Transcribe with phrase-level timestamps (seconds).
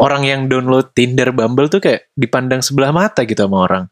[0.00, 3.84] orang yang download Tinder Bumble tuh kayak dipandang sebelah mata gitu sama orang.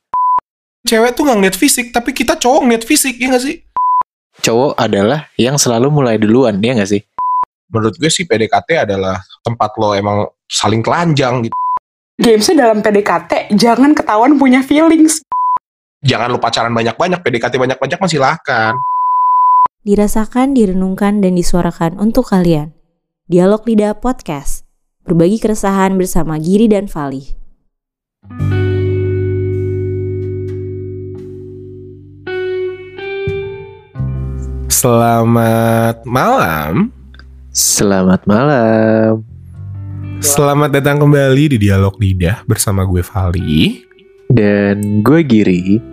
[0.85, 3.57] Cewek tuh nggak ngeliat fisik, tapi kita cowok ngeliat fisik, ya nggak sih?
[4.45, 7.01] Cowok adalah yang selalu mulai duluan, ya nggak sih?
[7.73, 11.57] Menurut gue sih PDKT adalah tempat lo emang saling telanjang gitu.
[12.21, 15.25] Gamesnya dalam PDKT jangan ketahuan punya feelings.
[16.05, 18.75] Jangan lo pacaran banyak-banyak, PDKT banyak-banyak mah silahkan.
[19.89, 22.77] Dirasakan, direnungkan, dan disuarakan untuk kalian.
[23.27, 24.54] Dialog Lidah Podcast.
[25.05, 27.37] Berbagi keresahan bersama Giri dan Fali.
[34.73, 36.89] Selamat malam.
[37.53, 39.21] Selamat malam.
[40.25, 43.85] Selamat datang kembali di Dialog Lidah bersama gue Vali.
[44.33, 45.85] Dan gue Giri.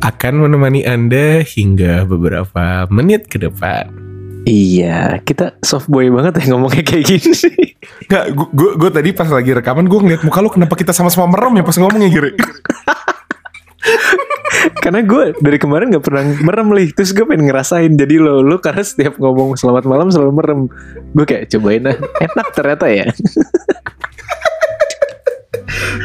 [0.00, 4.07] Akan menemani Anda hingga beberapa menit ke depan.
[4.48, 7.76] Iya, kita soft boy banget ya ngomongnya kayak gini sih.
[8.08, 11.60] Nggak, gue, gue tadi pas lagi rekaman gue ngeliat muka lu kenapa kita sama-sama merem
[11.60, 12.32] ya pas ngomongnya Giri.
[14.82, 18.58] Karena gue dari kemarin gak pernah merem lih Terus gue pengen ngerasain Jadi lo Lo
[18.58, 20.60] karena setiap ngomong selamat malam selalu merem
[21.14, 23.06] Gue kayak cobain ah Enak ternyata ya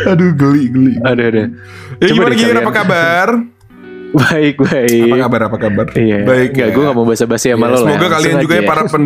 [0.05, 0.93] Aduh geli geli.
[1.01, 1.47] Aduh aduh
[1.97, 2.61] Ya, Coba gimana deh kalian.
[2.61, 3.27] apa kabar?
[4.13, 5.85] Baik baik Apa kabar apa kabar?
[5.91, 6.53] Iya Baik.
[6.53, 6.73] Enggak ya.
[6.73, 9.03] gue gak mau basa-basi sama Ya, lo lah Semoga Langsung kalian juga ya para pen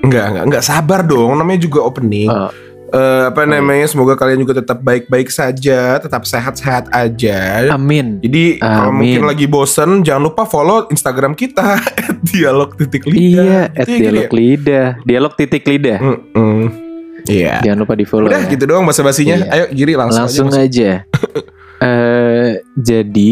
[0.00, 1.30] Enggak, enggak, enggak sabar dong.
[1.34, 2.26] Namanya juga opening.
[2.26, 2.48] Oh,
[2.90, 3.86] Eh, apa namanya?
[3.86, 7.70] Semoga kalian juga tetap baik-baik saja, tetap sehat-sehat aja.
[7.70, 9.14] Amin Jadi kalau Amin.
[9.14, 11.78] mungkin lagi bosen, jangan lupa follow Instagram kita
[12.26, 13.62] dialog titik Iya lidah.
[13.70, 15.98] at Gitu ya, Giri Dialog Lidah Dialog titik lidah ya?
[16.02, 16.58] Mm-mm.
[17.30, 17.54] Iya.
[17.62, 18.50] Jangan lupa di follow Udah ya.
[18.50, 19.36] gitu doang bahasa basinya.
[19.38, 19.52] Iya.
[19.52, 20.58] Ayo Giri langsung, Langsung aja.
[20.58, 20.90] aja
[21.86, 23.30] Eh Jadi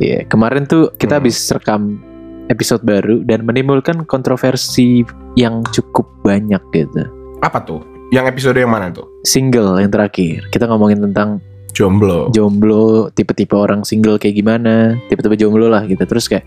[0.00, 1.22] ya Kemarin tuh kita Hmm.
[1.22, 2.00] habis rekam
[2.48, 7.04] episode baru Dan menimbulkan kontroversi yang cukup banyak gitu
[7.38, 7.84] Apa tuh?
[8.10, 9.06] Yang episode yang mana tuh?
[9.22, 11.38] Single yang terakhir Kita ngomongin tentang
[11.70, 12.34] Jomblo.
[12.34, 16.42] jomblo Tipe-tipe orang single kayak gimana Tipe-tipe jomblo lah gitu Terus kayak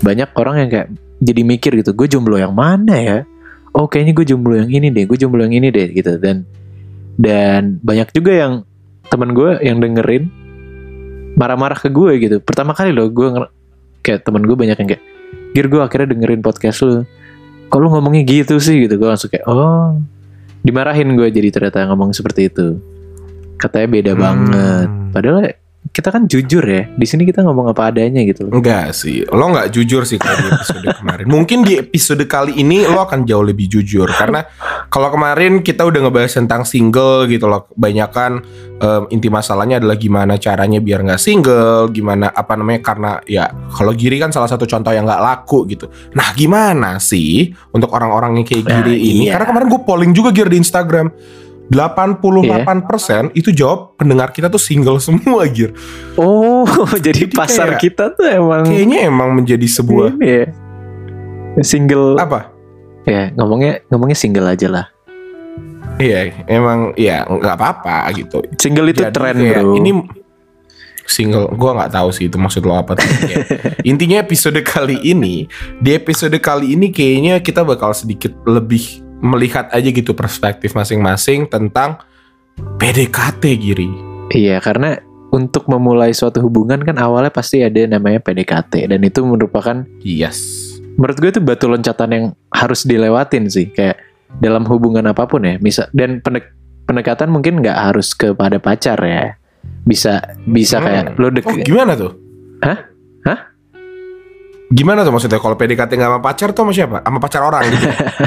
[0.00, 0.88] Banyak orang yang kayak
[1.20, 3.18] Jadi mikir gitu Gue jomblo yang mana ya
[3.72, 6.48] Oh kayaknya gue jomblo yang ini deh Gue jomblo yang ini deh gitu Dan
[7.14, 8.52] Dan banyak juga yang
[9.04, 10.32] Temen gue yang dengerin
[11.42, 12.36] Marah-marah ke gue gitu.
[12.38, 13.50] Pertama kali loh gue nger-
[14.00, 15.02] Kayak temen gue banyak yang kayak
[15.52, 17.02] Gir gue akhirnya dengerin podcast lu.
[17.66, 18.78] Kok lu ngomongnya gitu sih?
[18.80, 19.98] Gitu Gue langsung kayak Oh.
[20.60, 22.78] Dimarahin gue jadi ternyata ngomong seperti itu.
[23.56, 24.20] Katanya beda Hmm.
[24.20, 24.88] banget.
[25.10, 25.38] Padahal
[25.90, 26.86] kita kan jujur ya.
[26.88, 28.54] Di sini kita ngomong apa adanya gitu loh.
[28.54, 31.24] Enggak sih, lo nggak jujur sih kalau di episode kemarin.
[31.26, 34.46] Mungkin di episode kali ini lo akan jauh lebih jujur karena
[34.86, 37.66] kalau kemarin kita udah ngebahas tentang single gitu loh.
[37.74, 38.40] Banyakan
[38.78, 43.90] em, inti masalahnya adalah gimana caranya biar nggak single, gimana apa namanya karena ya kalau
[43.92, 45.90] Giri kan salah satu contoh yang nggak laku gitu.
[46.14, 49.26] Nah gimana sih untuk orang-orang yang kayak Nah, Giri ini?
[49.26, 49.34] iya.
[49.36, 51.10] Karena kemarin gue polling juga Giri di Instagram.
[51.70, 55.72] 88% itu jawab pendengar kita tuh single semua Gir.
[56.16, 56.66] Oh,
[57.06, 60.46] jadi Jadi pasar kayak- kita tuh emang Kayaknya emang menjadi sebuah ini ya.
[61.60, 62.48] Single apa?
[63.02, 64.86] ya ngomongnya ngomongnya single aja lah.
[65.98, 68.40] Iya, emang ya nggak apa-apa gitu.
[68.56, 69.74] Single itu Jadi tren kayak bro.
[69.76, 69.90] Ini
[71.02, 72.94] single, gua nggak tahu sih itu maksud lo apa.
[72.96, 73.46] kayak,
[73.90, 75.50] intinya episode kali ini,
[75.82, 82.02] di episode kali ini kayaknya kita bakal sedikit lebih melihat aja gitu perspektif masing-masing tentang
[82.76, 83.90] PDKT Giri.
[84.28, 84.98] Iya karena
[85.30, 90.68] untuk memulai suatu hubungan kan awalnya pasti ada namanya PDKT dan itu merupakan Yes.
[90.92, 93.96] menurut gue itu batu loncatan yang harus dilewatin sih kayak
[94.36, 96.52] dalam hubungan apa pun ya misal dan pendek-
[96.84, 99.40] pendekatan mungkin nggak harus kepada pacar ya
[99.82, 100.84] bisa bisa Hmm.
[100.84, 102.12] kayak lo Oh, deket gimana tuh?
[102.60, 102.78] Hah?
[103.24, 103.38] Hah?
[104.68, 106.96] Gimana tuh maksudnya kalau PDKT nggak sama pacar tuh sama siapa?
[107.00, 107.86] Sama pacar orang gitu.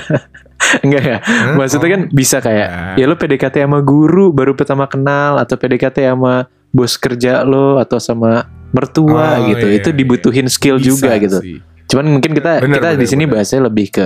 [0.82, 1.18] enggak ya
[1.54, 6.48] maksudnya kan bisa kayak ya lo PDKT sama guru baru pertama kenal atau PDKT sama
[6.70, 9.96] bos kerja lo atau sama mertua Oh, gitu iya, itu iya.
[9.96, 11.58] dibutuhin skill Bisa juga gitu sih.
[11.86, 13.40] Cuman mungkin kita Bener, kita di sini bener.
[13.40, 14.06] bahasnya lebih ke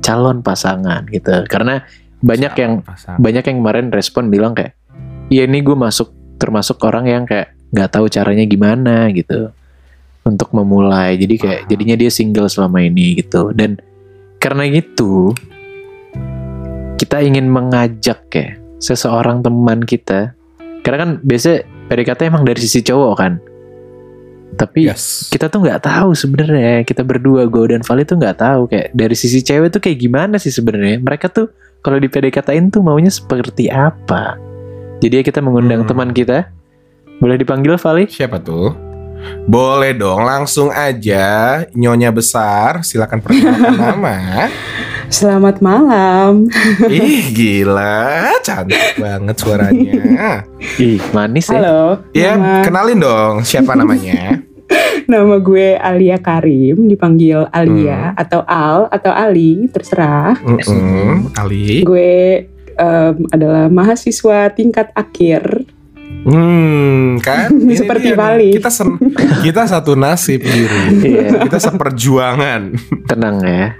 [0.00, 1.46] calon pasangan gitu.
[1.46, 1.86] Karena
[2.18, 3.22] banyak yang Pasangan.
[3.22, 4.74] banyak yang kemarin respon bilang kayak,
[5.28, 9.54] iya ini gue masuk termasuk orang yang kayak nggak tahu caranya gimana gitu
[10.24, 11.14] untuk memulai.
[11.14, 11.70] Jadi kayak Paham.
[11.70, 13.54] jadinya dia single selama ini gitu.
[13.54, 13.78] Dan
[14.36, 15.30] karena gitu
[16.98, 20.34] kita ingin mengajak ya seseorang teman kita.
[20.82, 23.32] Karena kan biasa PDKT emang dari sisi cowok kan.
[24.50, 25.28] Tapi Yes.
[25.28, 29.14] kita tuh nggak tahu sebenarnya kita berdua gue dan Vali tuh nggak tahu kayak dari
[29.14, 33.70] sisi cewek tuh kayak gimana sih sebenarnya mereka tuh kalau di PDKT-in tuh maunya seperti
[33.70, 34.34] apa
[34.98, 35.90] jadi ya kita mengundang Hmm.
[35.92, 36.50] teman kita
[37.22, 38.74] boleh dipanggil Vali Siapa tuh?
[39.46, 44.46] Boleh dong, langsung aja Nyonya besar, silakan perkenalkan nama.
[45.08, 46.52] Selamat malam.
[46.92, 50.44] Ih gila, cantik banget suaranya.
[50.80, 51.56] Ih, manis ya.
[51.58, 51.80] Halo.
[52.12, 54.44] Ya, Nama, kenalin dong siapa namanya.
[55.08, 60.36] nama gue Alia Karim, dipanggil Alia atau Al atau Ali, terserah.
[60.44, 61.80] Mm-mm, Ali.
[61.88, 62.44] Gue
[62.76, 65.64] em, adalah mahasiswa tingkat akhir.
[66.28, 67.48] Hmm, kan?
[67.48, 68.12] Ini Seperti.
[68.12, 68.52] Bali.
[68.52, 69.00] Kita sen-
[69.40, 71.00] kita satu nasib diri.
[71.00, 71.48] Iya.
[71.48, 72.76] Kita seperjuangan.
[73.08, 73.72] Tenang ya.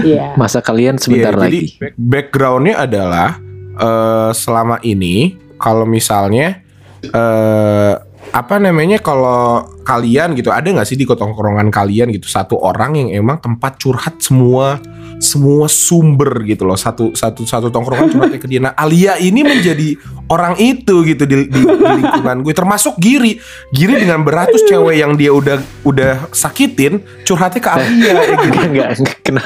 [0.00, 0.32] Iya.
[0.40, 1.50] Masa kalian sebentar Iya, lagi.
[1.50, 3.28] Jadi back- backgroundnya adalah
[3.74, 6.58] eh, selama ini kalau misalnya
[7.04, 7.94] eh
[8.34, 13.08] apa namanya kalau kalian gitu ada nggak sih di tongkrongan kalian gitu satu orang yang
[13.22, 14.80] emang tempat curhat semua
[15.22, 16.78] semua sumber gitu loh.
[16.78, 19.98] Satu satu satu tongkrongan curhatnya ke dia nah Alia ini menjadi
[20.30, 22.54] orang itu gitu di, di, di lingkungan gue.
[22.54, 23.36] Termasuk Giri.
[23.74, 28.44] Giri dengan beratus cewek yang dia udah udah sakitin curhatnya ke Alia ya gitu.
[28.44, 29.42] Enggak, enggak, enggak, kena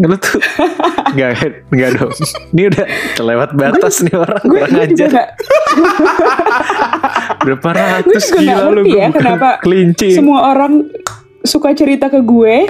[0.00, 0.38] Lu tuh
[1.10, 1.30] Enggak,
[1.72, 2.12] enggak dong.
[2.54, 2.86] Ini udah
[3.18, 5.28] kelewat batas nih orang Gue, Kurang gak,
[7.44, 8.24] Berapa ratus?
[8.36, 10.12] Gila lu ya kenapa Kelinci.
[10.12, 10.84] semua orang
[11.44, 12.68] suka cerita ke gue.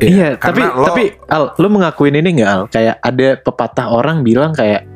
[0.00, 2.62] Iya, tapi karena lo- tapi Al, lu mengakuin ini nggak Al?
[2.68, 4.88] Kayak ada pepatah orang bilang kayak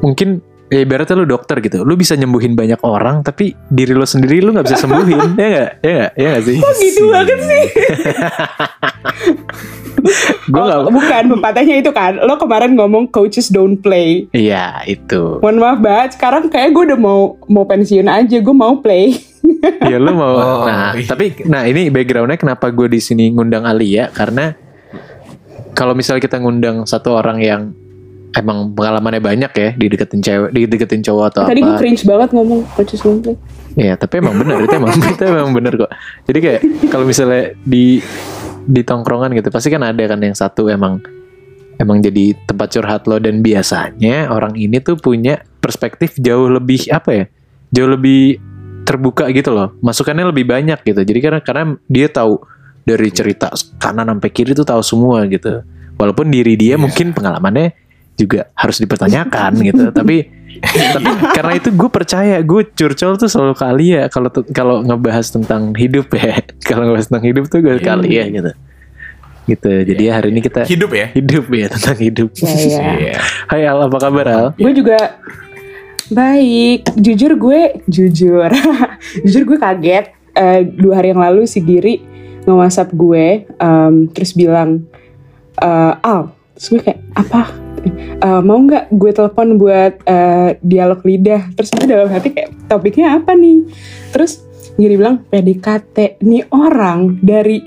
[0.00, 4.40] mungkin ya ibaratnya lu dokter gitu, lu bisa nyembuhin banyak orang, tapi diri lu sendiri
[4.40, 5.70] lu nggak bisa sembuhin, ya nggak?
[5.80, 6.10] Ya nggak?
[6.14, 6.58] Ya nggak sih?
[6.58, 7.64] Kok gitu banget sih?
[10.48, 10.94] Gue Oh, nggak.
[10.94, 12.16] bukan pepatahnya itu kan.
[12.22, 14.30] Lo kemarin ngomong coaches don't play.
[14.30, 15.42] Iya itu.
[15.42, 16.08] Mohon maaf banget.
[16.16, 17.20] Sekarang kayak gue udah mau
[17.50, 18.38] mau pensiun aja.
[18.38, 19.18] Gue mau play.
[19.84, 20.32] Iya lu mau.
[20.32, 21.04] Oh, nah, iya.
[21.04, 24.54] tapi nah ini backgroundnya kenapa gue di sini ngundang Alia karena
[25.74, 27.62] kalau misalnya kita ngundang satu orang yang
[28.36, 31.80] emang pengalamannya banyak ya dideketin cewek, dideketin cowok atau Tadi gue apa.
[31.80, 33.36] cringe banget ngomong coaches don't play.
[33.78, 35.90] Iya, tapi emang benar itu emang itu emang benar kok.
[36.28, 36.60] Jadi kayak
[36.92, 38.02] kalau misalnya di
[38.68, 41.00] di tongkrongan gitu pasti kan ada kan yang satu emang
[41.80, 47.10] emang jadi tempat curhat lo dan biasanya orang ini tuh punya perspektif jauh lebih apa
[47.14, 47.24] ya?
[47.72, 48.40] Jauh lebih
[48.84, 49.72] terbuka gitu loh.
[49.80, 51.00] Masukannya lebih banyak gitu.
[51.04, 52.40] Jadi karena karena dia tahu
[52.84, 55.60] dari cerita kanan sampai kiri tuh tahu semua gitu.
[56.00, 57.87] Walaupun diri dia mungkin pengalamannya
[58.18, 59.94] juga harus dipertanyakan gitu.
[59.94, 61.04] Tapi tapi
[61.36, 66.10] karena itu gue percaya gue curcol tuh selalu ke Alia kalau kalau ngebahas tentang hidup
[66.16, 68.52] ya kalau ngebahas tentang hidup tuh gue ke Alia gitu
[69.48, 72.92] gitu jadi ya hari ini kita hidup ya hidup ya tentang hidup Ya, ya.
[73.00, 73.16] Iya.
[73.48, 74.98] Hai Al apa kabar Al Gue juga
[76.12, 76.88] baik.
[77.00, 78.50] Jujur gue jujur.
[79.24, 80.12] jujur gue kaget.
[80.36, 82.04] Eh, dua hari yang lalu si Giri
[82.44, 84.84] nge-whatsapp gue em, terus bilang
[85.58, 87.67] eh Al, terus gue kayak apa?
[88.18, 91.54] Eh, mau nggak gue telepon buat eh, dialog lidah?
[91.54, 93.62] Terus gue dalam hati kayak topiknya apa nih?
[94.10, 94.44] Terus
[94.74, 97.58] Giri bilang PDKT nih orang dari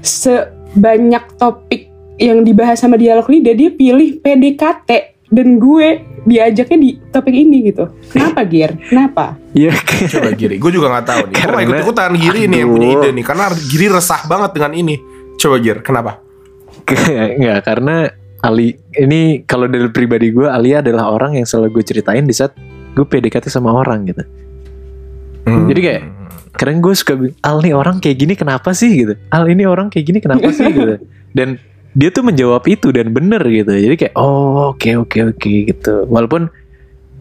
[0.00, 4.90] sebanyak topik yang dibahas sama dialog lidah dia pilih PDKT
[5.28, 5.88] dan gue
[6.24, 7.84] diajaknya di topik ini gitu.
[8.08, 8.80] Kenapa Gir?
[8.80, 9.36] Kenapa?
[9.52, 9.76] Iya
[10.08, 11.34] Coba Giri, gue juga nggak tahu nih.
[11.34, 13.00] Gue Karena- ikut ikutan Giri nih yang punya Aduh.
[13.02, 14.94] ide nih, karena Giri resah banget dengan ini.
[15.36, 16.12] Coba Gir, kenapa?
[17.36, 18.08] nggak karena
[18.44, 22.52] Ali ini kalau dari pribadi gue Alia adalah orang yang selalu gue ceritain di saat
[22.92, 24.20] gue PDKT sama orang gitu.
[25.48, 25.64] Hmm.
[25.72, 26.02] Jadi kayak
[26.54, 28.92] kadang gue suka bilang, Al nih orang kayak gini kenapa sih?
[28.92, 29.16] gitu.
[29.32, 30.68] Al ini orang kayak gini kenapa sih?
[30.68, 31.00] gitu.
[31.36, 31.56] Dan
[31.94, 33.70] dia tuh menjawab itu dan bener gitu.
[33.70, 36.04] Jadi kayak oh oke oke oke gitu.
[36.10, 36.50] Walaupun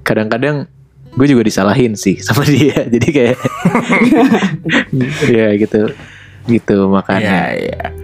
[0.01, 0.65] kadang-kadang
[1.13, 2.83] gue juga disalahin sih sama dia.
[2.83, 3.37] Jadi kayak
[5.39, 5.93] ya gitu.
[6.49, 7.53] Gitu makanya.
[7.55, 8.02] Iya, iya.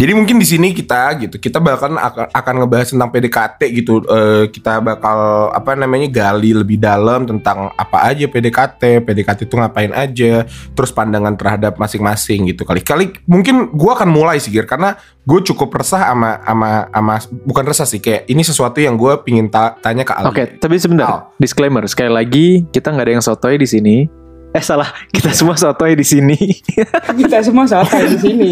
[0.00, 4.00] Jadi mungkin di sini kita gitu, kita bakal akan, akan ngebahas tentang PDKT gitu.
[4.08, 9.92] Eh, kita bakal apa namanya gali lebih dalam tentang apa aja PDKT, PDKT itu ngapain
[9.92, 12.64] aja, terus pandangan terhadap masing-masing gitu.
[12.64, 17.14] Kali-kali mungkin gua akan mulai sih Gir, karena gue cukup resah sama sama sama
[17.44, 20.32] bukan resah sih kayak ini sesuatu yang gue pingin ta- tanya ke Ali.
[20.32, 21.28] Oke, tapi sebentar.
[21.36, 23.96] Disclaimer, sekali lagi kita nggak ada yang sotoy di sini.
[24.50, 26.34] Eh salah, kita semua sotoy di sini.
[27.20, 28.50] Kita semua sotoy di sini.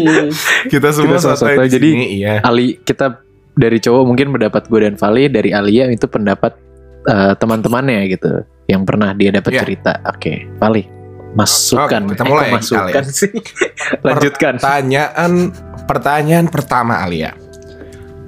[0.65, 2.33] Kita semua semua sotoy sotoy, di jadi- sini, iya.
[2.39, 3.19] Ali, kita
[3.51, 6.55] dari cowok mungkin pendapat gue dan Vali, dari Alia itu pendapat
[7.01, 8.31] eh, teman-temannya gitu,
[8.65, 9.61] yang pernah dia dapat Iya.
[9.61, 9.91] cerita.
[10.07, 10.87] Oke, Vali,
[11.35, 12.07] masukkan.
[12.07, 13.31] Oke, kita Eh, mulai, kok masukkan sih.
[14.07, 14.53] Lanjutkan.
[14.55, 15.31] Pertanyaan
[15.83, 17.35] pertanyaan pertama Alia.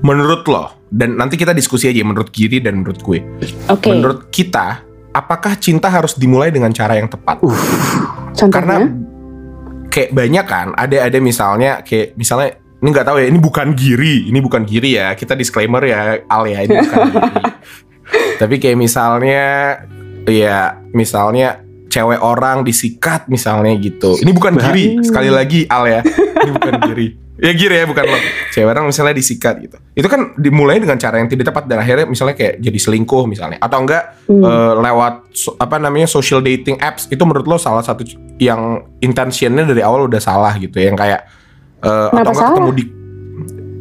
[0.01, 3.24] Menurut lo dan nanti kita diskusi aja menurut Giri dan menurut gue.
[3.72, 3.96] Oke.
[3.96, 7.39] Menurut kita, apakah cinta harus dimulai dengan cara yang tepat?
[8.36, 8.51] Contohnya?
[8.51, 8.77] Karena
[9.91, 14.32] kayak banyak kan, ada ada misalnya kayak misalnya ini nggak tahu ya, ini bukan Giri,
[14.32, 15.13] ini bukan Giri ya.
[15.13, 17.32] Kita disclaimer ya, Al ya, ini bukan Giri.
[18.41, 19.46] Tapi kayak misalnya
[20.25, 24.15] ya misalnya cewek orang disikat misalnya gitu.
[24.15, 26.01] Ini bukan giri sekali lagi Al ya.
[26.39, 27.07] Ini bukan giri.
[27.41, 28.21] Ya giri ya bukan lo.
[28.53, 29.74] Cewek orang misalnya disikat gitu.
[29.98, 33.57] Itu kan dimulai dengan cara yang tidak tepat dan akhirnya misalnya kayak jadi selingkuh misalnya
[33.57, 34.45] atau enggak Hmm.
[34.45, 38.05] eh, lewat so- apa namanya social dating apps itu menurut lo salah satu
[38.38, 41.25] yang intentionnya dari awal udah salah gitu yang kayak
[41.81, 42.53] eh, atau enggak salah?
[42.53, 42.83] ketemu di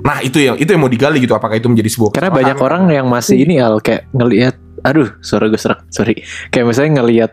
[0.00, 2.88] Nah itu yang itu yang mau digali gitu apakah itu menjadi sebuah Karena banyak orang
[2.88, 6.16] yang masih ini al kayak ngelihat, aduh suara gue serak, sorry.
[6.48, 7.30] Kayak misalnya ngelihat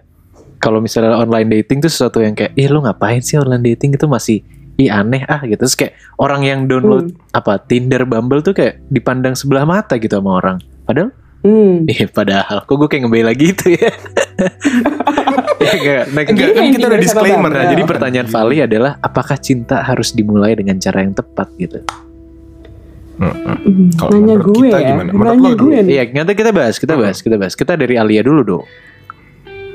[0.58, 4.06] kalau misalnya online dating tuh sesuatu yang kayak, ih lu ngapain sih online dating itu
[4.06, 4.42] masih
[4.76, 5.58] ih aneh ah gitu.
[5.60, 10.38] Terus kayak orang yang download apa Tinder, Bumble tuh kayak dipandang sebelah mata gitu sama
[10.38, 10.58] orang.
[10.84, 11.86] Padahal, Hmm.
[11.86, 13.88] eh padahal kok gue kayak ngebela gitu ya.
[15.64, 16.04] ya enggak.
[16.12, 17.50] Nah, Enggak, Jadi kan kita sama disclaimer.
[17.50, 17.70] Nah, ya.
[17.72, 21.80] jadi pertanyaan Vali adalah apakah cinta harus dimulai dengan cara yang tepat gitu?
[23.18, 23.58] Mm-mm.
[23.58, 24.88] Hmm, Kalau Nanya menurut gue kita ya.
[24.94, 25.10] gimana?
[25.10, 25.70] Menurut Nanya lo dulu.
[25.70, 25.94] gue nih.
[25.94, 27.54] Iya, nanti kita bahas, kita bahas, kita bahas.
[27.54, 28.64] Kita dari Alia dulu dong.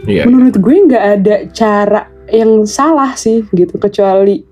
[0.06, 0.26] Iya.
[0.26, 4.42] Menurut gue nggak ada cara yang salah sih gitu kecuali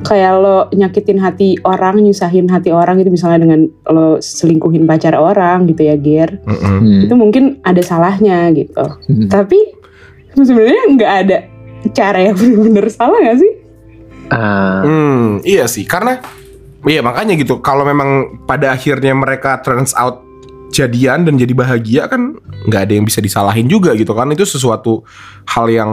[0.00, 3.60] kayak lo nyakitin hati orang, nyusahin hati orang gitu misalnya dengan
[3.92, 6.40] lo selingkuhin pacar orang gitu ya, Ger.
[6.48, 6.78] Mm-mm.
[6.80, 7.00] Hmm.
[7.04, 8.80] Itu mungkin ada salahnya gitu.
[8.80, 9.28] Hmm.
[9.28, 9.58] Tapi
[10.32, 11.36] sebenarnya nggak ada
[11.92, 13.52] cara yang benar-benar salah gak sih?
[14.30, 16.22] Ah, Hmm, iya sih, karena
[16.86, 17.58] iya makanya gitu.
[17.60, 20.22] Kalau memang pada akhirnya mereka turns out
[20.70, 24.30] jadian dan jadi bahagia kan nggak ada yang bisa disalahin juga gitu kan.
[24.30, 25.02] Itu sesuatu
[25.46, 25.90] hal yang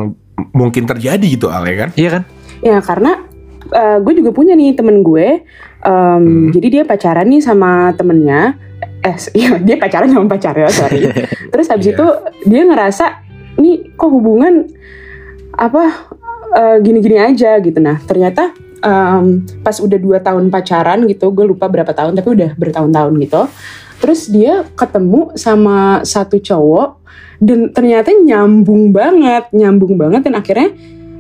[0.54, 1.90] mungkin terjadi gitu Ale kan.
[1.94, 2.24] iya kan?
[2.60, 3.26] Ya karena
[3.68, 5.42] eh, gue juga punya nih temen gue.
[5.80, 6.50] em, Hmm.
[6.50, 8.58] Jadi dia pacaran nih sama temennya.
[9.00, 11.06] Eh, iya dia pacaran sama pacarnya, sorry.
[11.54, 11.94] Terus habis Iya.
[11.94, 12.06] itu
[12.46, 13.06] dia ngerasa
[13.58, 14.70] nih kok hubungan
[15.52, 15.84] apa
[16.54, 17.78] eh, gini-gini aja gitu.
[17.78, 22.50] Nah ternyata em, pas udah dua tahun pacaran gitu, gue lupa berapa tahun tapi udah
[22.56, 23.42] bertahun-tahun gitu.
[23.98, 27.02] Terus dia ketemu sama satu cowok
[27.38, 30.70] dan ternyata nyambung banget, nyambung banget dan akhirnya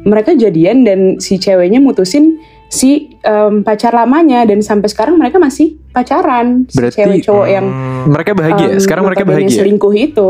[0.01, 5.79] mereka jadian dan si ceweknya mutusin si em, pacar lamanya dan sampai sekarang mereka masih
[5.89, 6.67] pacaran.
[6.67, 7.65] Si Berarti- cewek cowok yang
[8.07, 8.67] Mereka bahagia.
[8.71, 9.57] em, Sekarang mereka bahagia.
[9.57, 10.27] selingkuh itu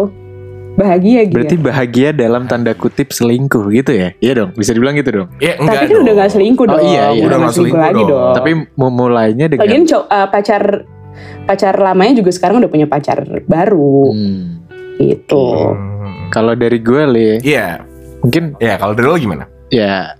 [0.73, 1.35] bahagia gitu.
[1.35, 4.13] Berarti bahagia dalam tanda kutip selingkuh gitu ya?
[4.17, 5.27] Iya dong, bisa dibilang gitu dong.
[5.37, 6.85] ya Tapi enggak kan udah gak selingkuh Oh, dong.
[6.85, 7.23] iya, iya.
[7.25, 8.09] Udah gak selingkuh lagi dong.
[8.13, 8.33] dong.
[8.37, 10.63] Tapi memulainya dengan Lagian eh, pacar
[11.43, 14.43] pacar lamanya juga sekarang udah punya pacar baru Hmm.
[14.97, 15.45] gitu.
[15.71, 16.27] Hmm.
[16.27, 17.81] Kalau dari gue li, Iya,
[18.19, 19.45] mungkin ya kalau dari lo gimana?
[19.67, 20.15] ya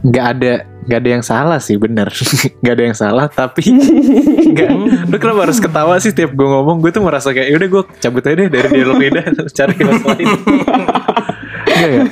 [0.00, 2.06] nggak ada nggak ada yang salah sih bener
[2.62, 3.66] nggak ada yang salah tapi
[4.54, 4.70] nggak
[5.06, 8.22] lu kenapa harus ketawa sih tiap gue ngomong gue tuh merasa kayak yaudah gue cabut
[8.22, 9.20] aja deh dari dialog ini
[9.58, 12.06] cari masalah lain nggak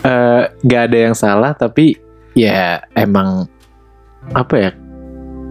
[0.00, 2.00] Eh, nggak ada yang salah tapi
[2.32, 3.44] ya emang
[4.32, 4.70] apa ya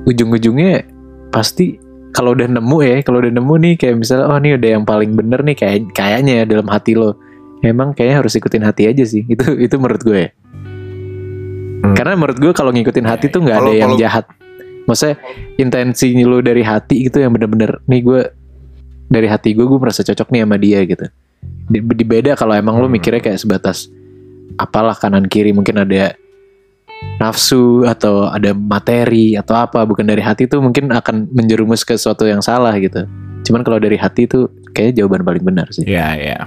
[0.06, 0.90] ujung-ujungnya
[1.30, 1.78] pasti
[2.10, 5.14] kalau udah nemu ya kalau udah nemu nih kayak misalnya oh ini udah yang paling
[5.14, 7.14] bener nih kayak kayaknya ya dalam hati lo
[7.62, 10.30] emang kayaknya harus ikutin hati aja sih itu itu menurut gue ya.
[11.80, 11.96] Hmm.
[11.96, 14.26] karena menurut gue kalau ngikutin hati tuh nggak ada yang kalau- jahat
[14.84, 15.16] maksudnya
[15.56, 18.22] intensi lo dari hati gitu yang bener-bener nih gue
[19.06, 21.06] dari hati gue gue merasa cocok nih sama dia gitu
[21.70, 22.98] di, di beda kalau emang lo Hmm.
[22.98, 23.86] mikirnya kayak sebatas
[24.58, 26.18] apalah kanan kiri mungkin ada
[27.20, 32.24] nafsu atau ada materi atau apa bukan dari hati tuh mungkin akan menjerumus ke sesuatu
[32.24, 33.04] yang salah gitu
[33.44, 36.40] cuman kalau dari hati tuh kayaknya jawaban paling benar sih Iya, iya.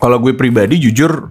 [0.00, 1.28] Kalau gue pribadi jujur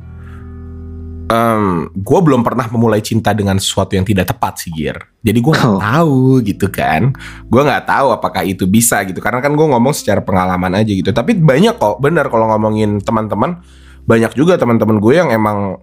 [1.30, 4.98] em gue belum pernah memulai cinta dengan sesuatu yang tidak tepat sih Gir.
[5.22, 5.82] Jadi gue nggak Oh.
[5.82, 7.14] tahu gitu kan.
[7.46, 9.22] Gue nggak tahu apakah itu bisa gitu.
[9.22, 11.14] Karena kan gue ngomong secara pengalaman aja gitu.
[11.14, 13.62] Tapi banyak kok, bener kalau ngomongin teman-teman,
[14.10, 15.78] banyak juga teman-teman gue yang emang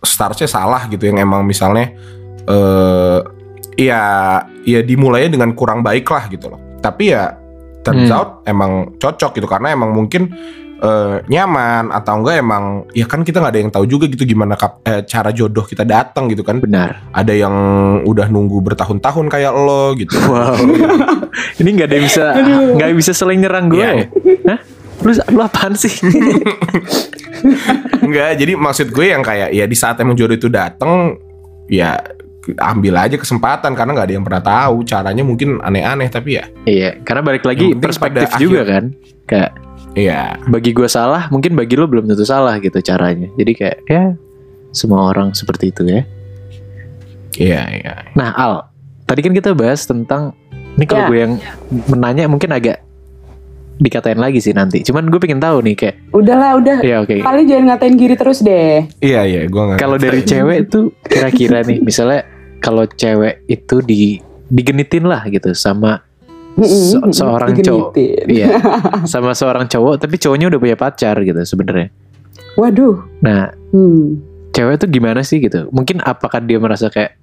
[0.00, 1.92] startnya salah gitu, yang emang misalnya
[2.48, 3.18] eh
[3.78, 4.02] ya
[4.64, 6.60] ya dimulainya dengan kurang baik lah gitu loh.
[6.80, 7.36] Tapi ya
[7.80, 8.16] turns Hmm.
[8.16, 9.46] out emang cocok gitu.
[9.46, 10.32] Karena emang mungkin
[10.78, 12.64] eh, nyaman atau enggak emang
[12.94, 15.82] ya kan kita nggak ada yang tahu juga gitu gimana kap- eh, cara jodoh kita
[15.82, 16.58] datang gitu kan.
[16.58, 17.10] Benar.
[17.10, 17.54] Ada yang
[18.02, 20.14] udah nunggu bertahun-tahun kayak lo gitu.
[20.30, 20.54] Wow.
[21.58, 22.24] Ini nggak ada yang bisa
[22.74, 24.06] nggak bisa selain nyerang gue ya
[24.48, 24.58] Hah?
[24.98, 25.90] lu lu apaan sih?
[28.02, 31.14] Enggak jadi maksud gue yang kayak ya di saat emang jodoh itu datang
[31.66, 31.98] ya
[32.56, 34.76] ambil aja kesempatan karena nggak ada yang pernah tahu.
[34.82, 36.48] Caranya mungkin aneh-aneh tapi ya.
[36.64, 38.84] Iya karena balik lagi perspektif juga akhir- kan
[39.28, 39.50] kayak
[39.92, 40.38] iya.
[40.46, 43.28] bagi gue salah mungkin bagi lo belum tentu salah gitu caranya.
[43.34, 44.04] Jadi kayak ya
[44.70, 46.02] semua orang seperti itu ya.
[47.38, 48.54] Iya iya nah Al
[49.04, 50.34] tadi kan kita bahas tentang
[50.74, 51.08] ini kalau Ya.
[51.08, 51.32] gue yang
[51.86, 52.82] menanya mungkin agak
[53.78, 54.82] dikatain lagi sih nanti.
[54.82, 56.78] Cuman gue pengen tahu nih kayak Udahlah, udah.
[56.82, 57.22] ya oke.
[57.22, 58.90] Paling jangan ngatain Giri terus deh.
[58.98, 62.26] iya iya gue nggak kalau dari cewek tuh kira-kira nih misalnya
[62.58, 66.00] kalau cewek itu di digenitin lah gitu sama
[66.56, 67.94] se- seorang cowok
[68.26, 68.58] iya
[69.12, 71.90] sama seorang cowok tapi cowoknya udah punya pacar gitu sebenarnya
[72.54, 72.98] Waduh.
[73.22, 74.18] Nah, Hmm.
[74.50, 75.70] cewek tuh gimana sih gitu?
[75.70, 77.14] Mungkin apakah dia merasa kayak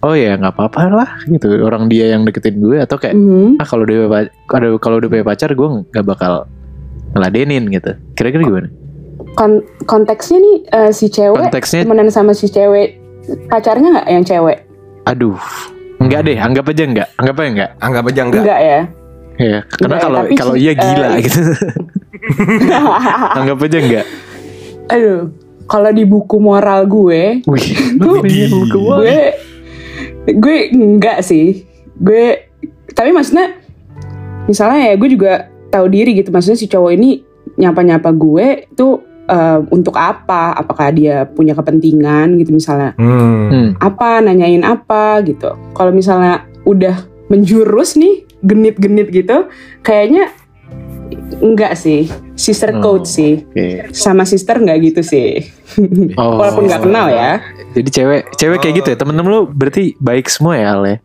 [0.00, 3.60] oh ya nggak apa-apa lah gitu orang dia yang deketin gue atau kayak Mhm.
[3.60, 4.08] ah kalau dia
[4.48, 6.48] kalau kalau udah punya pacar gue nggak bakal
[7.12, 7.92] ngeladenin gitu.
[8.14, 8.68] Kira-kira gimana?
[9.36, 12.96] Kon- konteksnya nih eh, si cewek Konteksnya temenan sama si cewek
[13.48, 14.58] pacarnya nggak yang cewek?
[15.04, 15.40] aduh.
[16.04, 17.08] Enggak deh, anggap aja enggak.
[17.16, 17.70] Anggap aja enggak.
[17.80, 18.42] Anggap aja enggak.
[18.44, 18.80] Enggak ya?
[19.34, 21.40] Ya, karena kalau tapi kalau iya gila eh, gitu.
[23.40, 24.06] anggap aja enggak.
[24.92, 25.20] Aduh,
[25.64, 27.68] kalau di buku moral gue, Wih,
[28.20, 28.46] Widih.
[28.52, 29.18] buku gue
[30.28, 31.64] gue enggak sih.
[31.98, 32.52] Gue
[32.92, 33.58] tapi maksudnya
[34.46, 36.30] misalnya ya gue juga tahu diri gitu.
[36.30, 37.24] Maksudnya si cowok ini
[37.58, 40.52] nyapa-nyapa gue tuh eh, untuk apa?
[40.54, 42.92] Apakah dia punya kepentingan gitu misalnya?
[42.94, 43.48] Hmm.
[43.48, 43.68] Hmm.
[43.78, 49.48] apa nanyain apa gitu kalau misalnya udah menjurus nih genit-genit gitu
[49.80, 50.28] kayaknya
[51.38, 52.80] enggak sih sister Oh.
[52.80, 53.88] code sih Oke.
[53.90, 55.44] sama sister nggak gitu sih
[56.14, 56.36] Oh.
[56.36, 57.40] walaupun nggak kenal ya
[57.72, 58.96] Jadi cewek cewek kayak gitu ya.
[58.96, 61.02] Temen-temen lu berarti baik semua ya, Ale?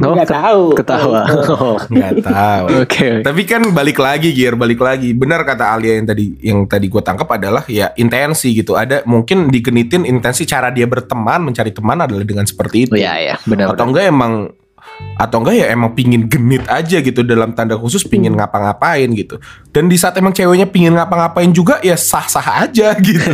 [0.00, 1.22] Oh, nggak tahu ketawa.
[1.52, 2.64] Oh, Nggak tahu.
[2.84, 3.08] Oke.
[3.20, 5.12] Tapi kan balik lagi Gear, balik lagi.
[5.12, 8.76] Benar kata Alia yang tadi yang tadi gue tangkap adalah ya intensi gitu.
[8.76, 12.92] Ada mungkin digenitin intensi cara dia berteman, mencari teman adalah dengan seperti itu.
[12.96, 13.72] Oh, iya, iya, benar.
[13.76, 14.32] Atau enggak emang
[15.18, 19.36] atau enggak ya emang pingin genit aja gitu dalam tanda khusus pingin ngapa-ngapain gitu.
[19.68, 23.28] Dan di saat emang ceweknya pingin ngapa-ngapain juga ya sah-sah aja gitu.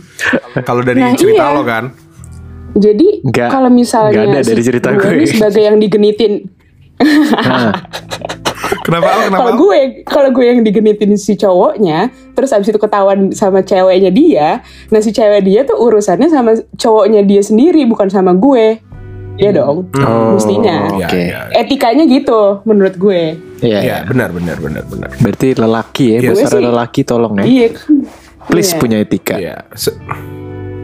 [0.68, 1.56] Kalau dari Nah, cerita iya.
[1.56, 1.84] lo kan.
[2.74, 3.08] Jadi
[3.44, 5.12] kalau misalnya nggak ada dari cerita gue gue.
[5.14, 6.32] ini sebagai yang digenitin
[7.02, 7.74] Nah,
[8.82, 9.06] Kenapa?
[9.20, 9.36] Kenapa?
[9.36, 9.58] kalau Al?
[9.58, 11.98] gue kalau gue yang digenitin si cowoknya
[12.32, 14.48] terus abis itu ketahuan sama ceweknya dia
[14.86, 18.78] nah si cewek dia tuh urusannya sama cowoknya dia sendiri bukan sama gue
[19.34, 20.36] Iya dong Hmm.
[20.36, 21.20] mestinya Ya, Oke.
[21.26, 21.40] ya.
[21.56, 25.08] etikanya gitu menurut gue Iya, Ya, benar benar benar benar.
[25.16, 27.44] Berarti lelaki ya, para sih- lelaki tolong ya.
[27.44, 27.66] iya
[28.44, 28.78] Please Iya.
[28.78, 29.34] punya etika.
[29.34, 29.56] Iya.
[29.72, 29.96] se-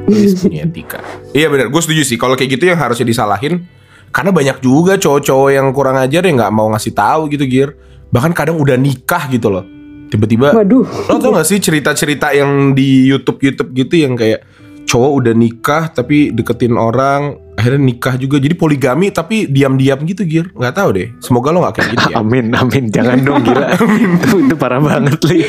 [0.08, 0.98] Punya etika.
[1.36, 2.16] Iya benar, gue setuju sih.
[2.16, 3.68] Kalau kayak gitu yang harusnya disalahin,
[4.10, 7.76] karena banyak juga cowok-cowok yang kurang ajar yang nggak mau ngasih tahu gitu, Gir.
[8.08, 9.64] Bahkan kadang udah nikah gitu loh.
[10.08, 14.40] Tiba-tiba, waduh lo tau gak sih cerita-cerita yang di YouTube YouTube gitu yang kayak
[14.88, 20.48] cowok udah nikah tapi deketin orang akhirnya nikah juga jadi poligami tapi diam-diam gitu Gir
[20.56, 22.88] nggak tahu deh semoga lo nggak kayak gitu ya Amin, amin.
[22.88, 23.68] Jangan dong gila.
[24.16, 25.44] itu, itu parah banget, Li.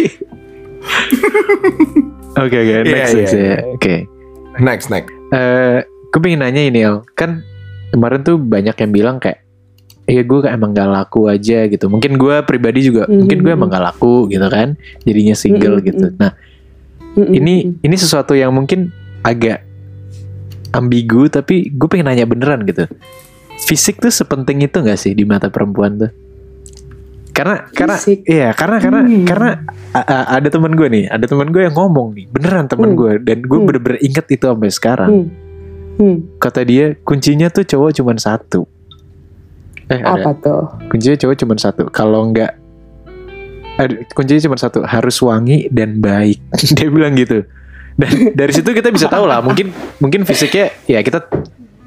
[2.35, 2.75] Oke, oke.
[2.83, 3.57] Iya, Next, iya, next, iya.
[3.79, 4.18] ya.
[4.59, 7.05] Next next Eh, gue pengen nanya ini, El.
[7.13, 7.45] Kan
[7.89, 9.45] kemarin tuh banyak yang bilang kayak,
[10.09, 11.85] Iya gue emang gak laku aja gitu.
[11.85, 13.13] Mungkin gue pribadi juga, Mhm.
[13.13, 14.73] mungkin gue emang gak laku gitu kan.
[15.05, 16.05] Jadinya single Mhm, gitu.
[16.17, 16.33] Nah,
[17.13, 17.29] Mm-mm.
[17.29, 18.89] ini ini sesuatu yang mungkin
[19.21, 19.61] agak
[20.71, 22.85] ambigu tapi gue pengen nanya beneran gitu
[23.59, 26.11] fisik tuh sepenting itu gak sih di mata perempuan tuh
[27.39, 28.19] karena karena Fisik.
[28.27, 29.23] iya karena karena Hmm.
[29.23, 29.49] karena
[29.95, 32.99] a- a- ada teman gue nih ada teman gue yang ngomong nih beneran teman Hmm.
[32.99, 33.63] gue dan gue Hmm.
[33.65, 35.27] bener-bener inget itu sampai sekarang Hmm.
[35.95, 36.17] Hmm.
[36.35, 38.67] kata dia kuncinya tuh cowok cuman satu
[39.87, 42.51] eh ada apa tuh kuncinya cowok cuma satu kalau nggak
[43.77, 46.43] ada kuncinya cuma satu harus wangi dan baik
[46.75, 47.47] dia bilang gitu
[47.95, 51.23] dan dari situ kita bisa tahu lah mungkin mungkin fisiknya ya kita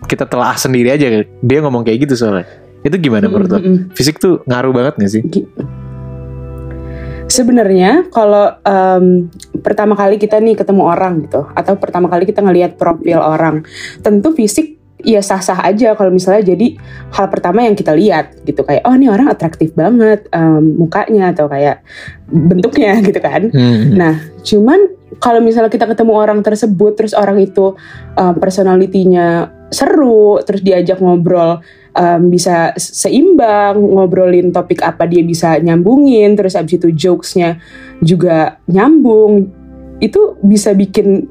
[0.03, 2.49] kita telah sendiri aja dia ngomong kayak gitu soalnya
[2.83, 3.79] itu gimana menurut lo Mm-mm.
[3.95, 5.23] fisik tuh ngaruh banget gak sih
[7.33, 9.33] Sebenarnya kalau em,
[9.65, 13.65] pertama kali kita nih ketemu orang gitu, atau pertama kali kita ngelihat profil orang,
[14.05, 16.79] tentu fisik ya sah-sah aja kalau misalnya jadi
[17.11, 21.49] hal pertama yang kita lihat gitu kayak oh ini orang atraktif banget em, mukanya atau
[21.49, 21.81] kayak
[22.29, 23.49] bentuknya gitu kan.
[23.49, 23.97] Hmm.
[23.97, 24.15] Nah,
[24.45, 27.77] cuman kalau misalnya kita ketemu orang tersebut, terus orang itu
[28.17, 36.37] um, personalitinya seru, terus diajak ngobrol um, bisa seimbang, ngobrolin topik apa dia bisa nyambungin,
[36.37, 37.61] terus abis itu jokesnya
[38.01, 39.49] juga nyambung,
[40.01, 41.29] itu bisa bikin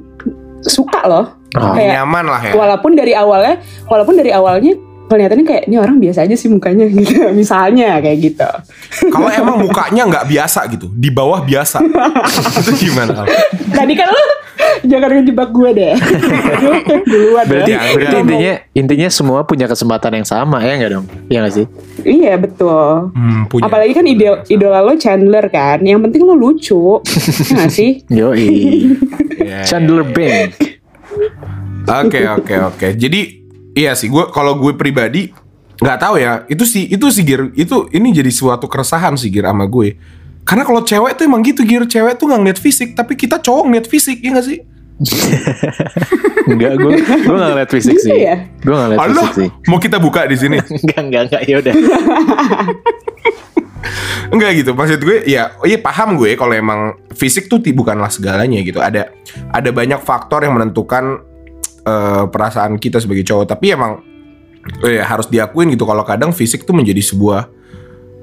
[0.62, 1.28] suka loh.
[1.52, 1.76] Oh.
[1.76, 4.72] Kayak- nyaman lah ya Walaupun dari awalnya, walaupun dari awalnya
[5.12, 8.48] kelihatannya kayak ini orang biasa aja sih mukanya gitu, misalnya kayak gitu.
[9.12, 11.84] kalau emang mukanya nggak biasa gitu di bawah biasa
[12.64, 13.28] itu gimana?
[13.76, 14.24] Tadi kan lo
[14.92, 15.94] jangan ngejebak gue deh.
[17.12, 17.80] Duluan berarti ya.
[17.94, 18.24] berarti Ngomong.
[18.26, 21.66] intinya intinya semua punya kesempatan yang sama ya nggak dong ya nggak sih
[22.02, 23.14] Iya betul.
[23.14, 23.70] Hmm, punya.
[23.70, 25.86] Apalagi kan ide, idola lo Chandler kan.
[25.86, 26.98] Yang penting lo lucu.
[27.52, 27.92] Ya nggak sih?
[28.10, 30.14] yo Iya, Chandler iya.
[30.14, 30.50] Bing
[31.86, 32.88] Oke oke oke.
[32.96, 33.22] Jadi
[33.74, 35.30] iya sih gue kalau gue pribadi
[35.78, 36.46] nggak tahu ya.
[36.50, 37.54] Itu sih itu sih Gir.
[37.54, 39.98] Itu ini jadi suatu keresahan sih Gir sama gue.
[40.42, 41.86] Karena kalau cewek tuh emang gitu Gir.
[41.86, 44.60] Cewek tuh nggak ngeliat fisik, tapi kita cowok ngeliat fisik, ya nggak sih?
[46.52, 48.22] Enggak, gue gue gak ngeliat fisik Gitu sih.
[48.22, 48.38] ya?
[48.62, 49.50] Gue gak ngeliat fisik sih.
[49.66, 50.58] mau kita buka di sini?
[50.86, 51.42] Enggak, enggak, enggak.
[51.50, 51.74] Ya udah.
[54.32, 54.72] Enggak gitu.
[54.78, 58.78] Maksud gue ya, oh iya paham gue kalau emang fisik tuh bukanlah segalanya gitu.
[58.80, 59.10] Ada
[59.52, 61.20] ada banyak faktor yang menentukan
[61.84, 63.58] eh, perasaan kita sebagai cowok.
[63.58, 64.06] Tapi emang
[64.86, 67.50] eh, harus diakuin gitu kalau kadang fisik tuh menjadi sebuah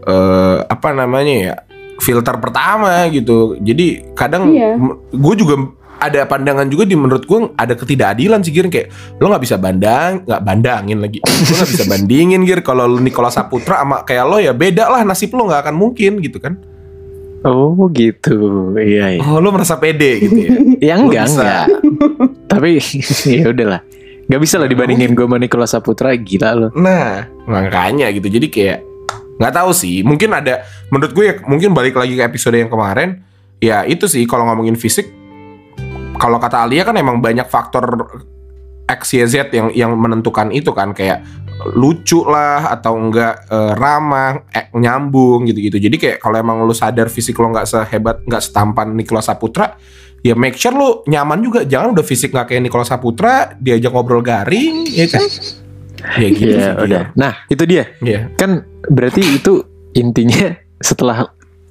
[0.07, 1.55] eh, apa namanya ya
[1.99, 3.59] filter pertama gitu.
[3.59, 4.79] Jadi kadang Iya.
[5.11, 5.55] gue juga
[5.99, 10.23] ada pandangan juga di menurut gue ada ketidakadilan sih Gir kayak lo nggak bisa bandang
[10.23, 14.39] nggak bandangin lagi lo nggak bisa bandingin Gir kalau lo Nicola Saputra sama kayak lo
[14.39, 16.55] ya beda lah nasib lo nggak akan mungkin gitu kan
[17.41, 18.35] Oh gitu.
[18.75, 19.21] Iya iya.
[19.23, 20.51] oh lo merasa pede gitu ya
[20.91, 21.39] Ya enggak bisa.
[21.39, 21.67] enggak.
[22.47, 22.71] Tapi
[23.39, 23.81] ya udahlah.
[24.27, 26.69] Gak bisa lah dibandingin gue sama Nicolas Saputra gila lo.
[26.75, 28.27] Nah, makanya gitu.
[28.29, 28.79] Jadi kayak
[29.38, 30.03] nggak tahu sih.
[30.03, 33.22] Mungkin ada menurut gue ya mungkin balik lagi ke episode yang kemarin.
[33.59, 35.11] Ya itu sih kalau ngomongin fisik
[36.18, 37.87] kalau kata Alia kan emang banyak faktor
[38.88, 41.22] X, Y, Z yang yang menentukan itu kan kayak
[41.77, 45.77] lucu lah atau enggak eh, ramah, eh, nyambung gitu-gitu.
[45.79, 49.77] Jadi kayak kalau emang lu sadar fisik lo nggak sehebat, nggak setampan Nicola Saputra,
[50.24, 51.61] ya make sure lu nyaman juga.
[51.68, 55.22] Jangan udah fisik nggak kayak Nicola Saputra, diajak ngobrol garing, ya kan?
[55.99, 57.03] Ya gitu Iya sih, udah.
[57.15, 57.85] Nah itu dia.
[58.01, 58.31] Iya.
[58.35, 60.55] Kan berarti itu intinya
[60.89, 61.31] setelah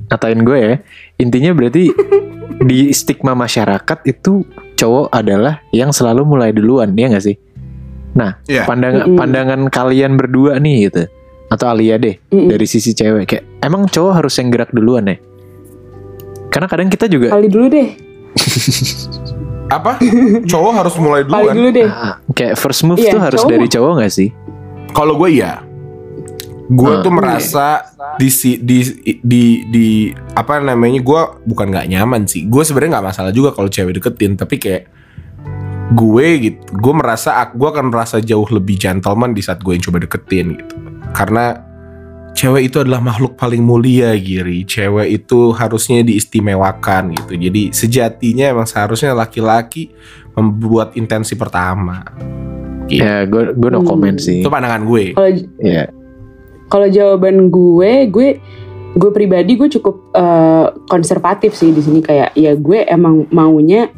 [0.10, 0.74] ngatain gue ya.
[1.18, 1.92] Intinya berarti
[2.58, 4.44] di stigma masyarakat itu
[4.78, 7.38] cowok adalah yang selalu mulai duluan ya nggak sih?
[8.18, 8.66] Nah Iya.
[8.66, 9.18] pandangan Mm-mm.
[9.18, 11.06] pandangan kalian berdua nih gitu
[11.48, 12.50] atau Alia deh Mm-mm.
[12.50, 15.18] dari sisi cewek kayak emang cowok harus yang gerak duluan ya?
[16.50, 17.90] Karena kadang kita juga Kali dulu deh.
[19.68, 20.00] apa
[20.46, 21.86] cowok harus mulai duluan dulu deh.
[21.86, 23.52] ah, kayak first move Iya, tuh harus cowok.
[23.52, 24.30] dari cowok nggak sih?
[24.90, 25.62] kalau gue ya
[26.68, 27.00] gue Ah.
[27.00, 27.68] tuh merasa
[28.16, 28.84] di si di
[29.18, 29.88] di di
[30.34, 34.36] apa namanya gue bukan nggak nyaman sih gue sebenarnya nggak masalah juga kalau cewek deketin
[34.36, 34.84] tapi kayak
[35.90, 40.00] gue gitu gue merasa gue akan merasa jauh lebih gentleman di saat gue yang coba
[40.02, 40.76] deketin gitu
[41.12, 41.64] karena
[42.38, 48.70] cewek itu adalah makhluk paling mulia Giri cewek itu harusnya diistimewakan gitu jadi sejatinya emang
[48.70, 49.90] seharusnya laki-laki
[50.38, 52.06] membuat intensi pertama
[52.88, 53.04] Gitu.
[53.04, 53.90] Ya gue gue no Hmm.
[53.90, 54.40] comment sih.
[54.40, 55.32] itu pandangan gue Kalau
[56.68, 58.28] kalau jawaban gue, gue
[58.96, 63.92] gue pribadi gue cukup eh, konservatif sih di sini kayak ya gue emang maunya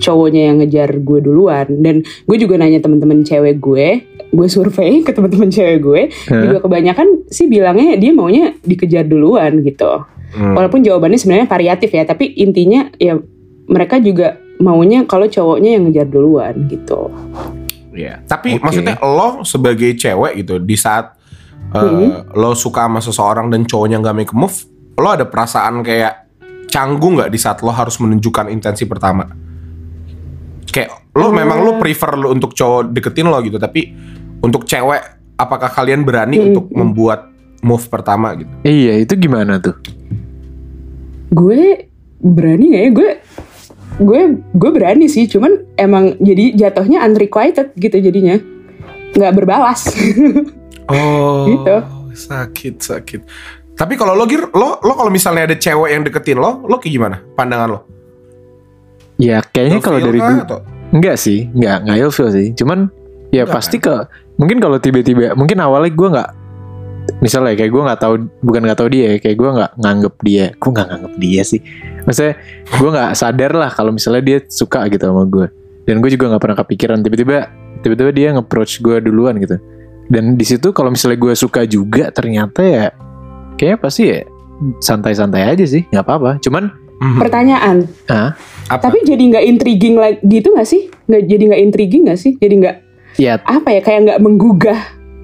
[0.00, 5.10] cowoknya yang ngejar gue duluan dan gue juga nanya teman-teman cewek gue gue survei ke
[5.10, 6.42] teman-teman cewek gue Hah?
[6.46, 10.54] juga kebanyakan sih bilangnya dia maunya dikejar duluan gitu Hmm.
[10.54, 13.18] walaupun jawabannya sebenarnya variatif ya tapi intinya ya
[13.66, 17.10] mereka juga maunya kalau cowoknya yang ngejar duluan gitu
[17.90, 18.22] Iya.
[18.22, 18.62] Tapi Oke.
[18.62, 21.18] maksudnya lo sebagai cewek gitu di saat
[21.74, 24.54] uh, lo suka sama seseorang dan cowoknya nggak make move,
[24.94, 26.30] lo ada perasaan kayak
[26.70, 29.26] canggung nggak di saat lo harus menunjukkan intensi pertama?
[30.70, 31.34] Kayak lo Eh.
[31.34, 33.90] memang lo prefer lo untuk cowok deketin lo gitu, tapi
[34.38, 35.02] untuk cewek
[35.34, 36.46] apakah kalian berani Mhm.
[36.48, 37.26] untuk membuat
[37.60, 38.50] move pertama gitu?
[38.62, 39.74] Iya itu gimana tuh?
[41.30, 41.86] gue
[42.18, 43.10] berani gak ya gue
[44.00, 48.34] gue gue berani sih cuman emang jadi jatuhnya unrequited gitu jadinya
[49.14, 49.86] nggak berbalas
[50.90, 51.76] Oh, Gitu.
[52.18, 53.20] sakit sakit.
[53.72, 56.90] Tapi kalau lo gir, lo lo kalau misalnya ada cewek yang deketin lo, lo kayak
[56.92, 57.16] gimana?
[57.30, 57.80] Pandangan lo?
[59.20, 62.46] Ya kayaknya kalau dari kah gue atau- enggak sih, enggak enggak ilfil sih.
[62.56, 62.88] Cuman
[63.30, 63.94] ya Enggak pasti ke
[64.40, 66.30] mungkin kalau tiba-tiba mungkin awalnya gue nggak
[67.20, 70.46] misalnya kayak gue nggak tahu bukan nggak tahu dia ya, kayak gue nggak nganggep dia,
[70.56, 71.60] gue nggak nganggep dia sih.
[72.08, 72.34] Maksudnya
[72.80, 75.46] gue nggak sadar lah kalau misalnya dia suka gitu sama gue.
[75.84, 79.60] Dan gue juga nggak pernah kepikiran tiba-tiba tiba-tiba dia nge-approach gue duluan gitu.
[80.10, 82.86] Dan di situ kalau misalnya gue suka juga ternyata ya
[83.60, 84.20] kayaknya pasti ya
[84.80, 86.30] santai-santai aja sih, nggak apa-apa.
[86.40, 87.18] Cuman Mhm.
[87.18, 88.36] pertanyaan ah
[88.68, 88.86] Apa?
[88.86, 92.54] tapi jadi nggak intriguing lagi gitu nggak sih nggak jadi nggak intriguing nggak sih jadi
[92.56, 92.76] nggak
[93.16, 94.80] ya apa ya kayak nggak menggugah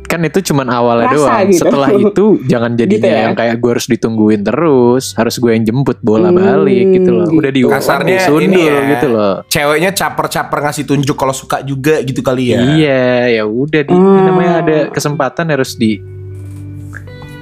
[0.06, 1.46] kan itu cuman awalnya Rasa doang.
[1.50, 1.60] gitu.
[1.60, 3.20] Setelah itu jangan jadinya Gitu ya?
[3.26, 7.26] yang kayak gue harus ditungguin terus, harus gue yang jemput bola Hmm, balik gitu loh.
[7.26, 8.78] Udah di Kasarnya disundul ini ya.
[8.88, 9.34] gitu loh.
[9.44, 12.62] ceweknya caper-caper ngasih tunjuk kalau suka juga gitu kali ya.
[12.62, 14.22] Iya, ya udah di Hmm.
[14.24, 15.98] namanya ada kesempatan harus di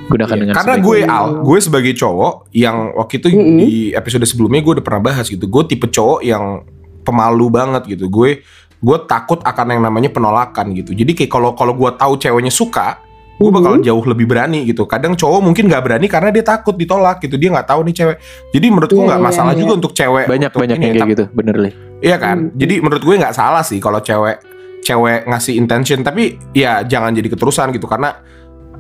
[0.05, 0.97] gunakan Iya, dengan Karena gue.
[1.03, 3.59] Al, gue sebagai cowok yang waktu itu Mm-mm.
[3.59, 5.47] di episode sebelumnya gue udah pernah bahas gitu.
[5.47, 6.63] Gue tipe cowok yang
[7.03, 8.09] pemalu banget gitu.
[8.09, 8.45] Gue
[8.79, 10.93] gue takut akan yang namanya penolakan gitu.
[10.93, 13.01] Jadi kayak kalau kalau gue tahu ceweknya suka,
[13.35, 13.83] gue bakal Mhm.
[13.83, 14.85] jauh lebih berani gitu.
[14.85, 17.41] Kadang cowok mungkin nggak berani karena dia takut ditolak gitu.
[17.41, 18.17] Dia nggak tahu nih cewek.
[18.53, 19.61] Jadi menurut gue Iya, nggak iya, masalah iya.
[19.61, 20.27] juga untuk cewek.
[20.29, 21.71] banyak untuk banyak ini, yang kayak gitu, bener li.
[22.05, 22.37] Iya kan?
[22.53, 22.61] Hmm.
[22.61, 24.37] Jadi menurut gue nggak salah sih kalau cewek
[24.85, 28.21] cewek ngasih intention tapi ya jangan jadi keterusan gitu karena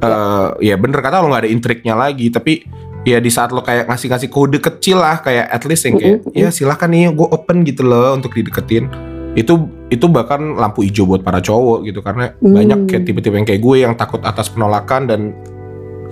[0.00, 2.66] eh ya bener kata lo nggak ada intriknya lagi tapi
[3.04, 6.34] ya di saat lo kayak ngasih-ngasih kode kecil lah kayak at least yang kayak Mm-mm.
[6.34, 8.88] ya silahkan nih gue open gitu loh untuk dideketin
[9.34, 9.54] itu
[9.90, 12.54] itu bahkan lampu hijau buat para cowok gitu karena Hmm.
[12.54, 15.20] banyak kayak tipe-tipe yang kayak gue yang takut atas penolakan dan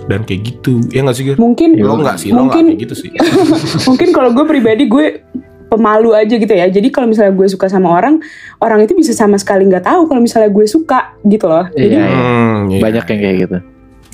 [0.05, 1.37] dan kayak gitu ya nggak sih Gir?
[1.39, 3.09] mungkin lo nggak sih lo nggak mungkin kayak gitu sih
[3.89, 5.23] mungkin kalau gue pribadi gue
[5.71, 8.21] pemalu aja gitu ya jadi kalau misalnya gue suka sama orang
[8.61, 12.05] orang itu bisa sama sekali nggak tahu kalau misalnya gue suka gitu loh jadi Iya,
[12.05, 12.13] iya.
[12.13, 12.81] Hmm, iya.
[12.83, 13.57] Banyak yang kayak gitu.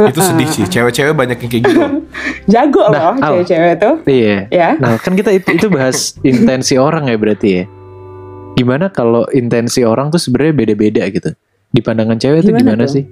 [0.01, 1.79] Itu sedih sih cewek-cewek banyak yang kayak gitu
[2.53, 3.31] jago Nah, loh Al.
[3.35, 4.37] cewek-cewek tuh Iya.
[4.47, 7.63] ya Nah, kan kita itu, itu bahas intensi orang ya berarti ya.
[8.55, 11.31] Gimana kalau intensi orang tuh sebenarnya beda-beda gitu.
[11.69, 12.93] Di pandangan cewek itu Gimana gimana tuh?
[12.93, 13.03] sih?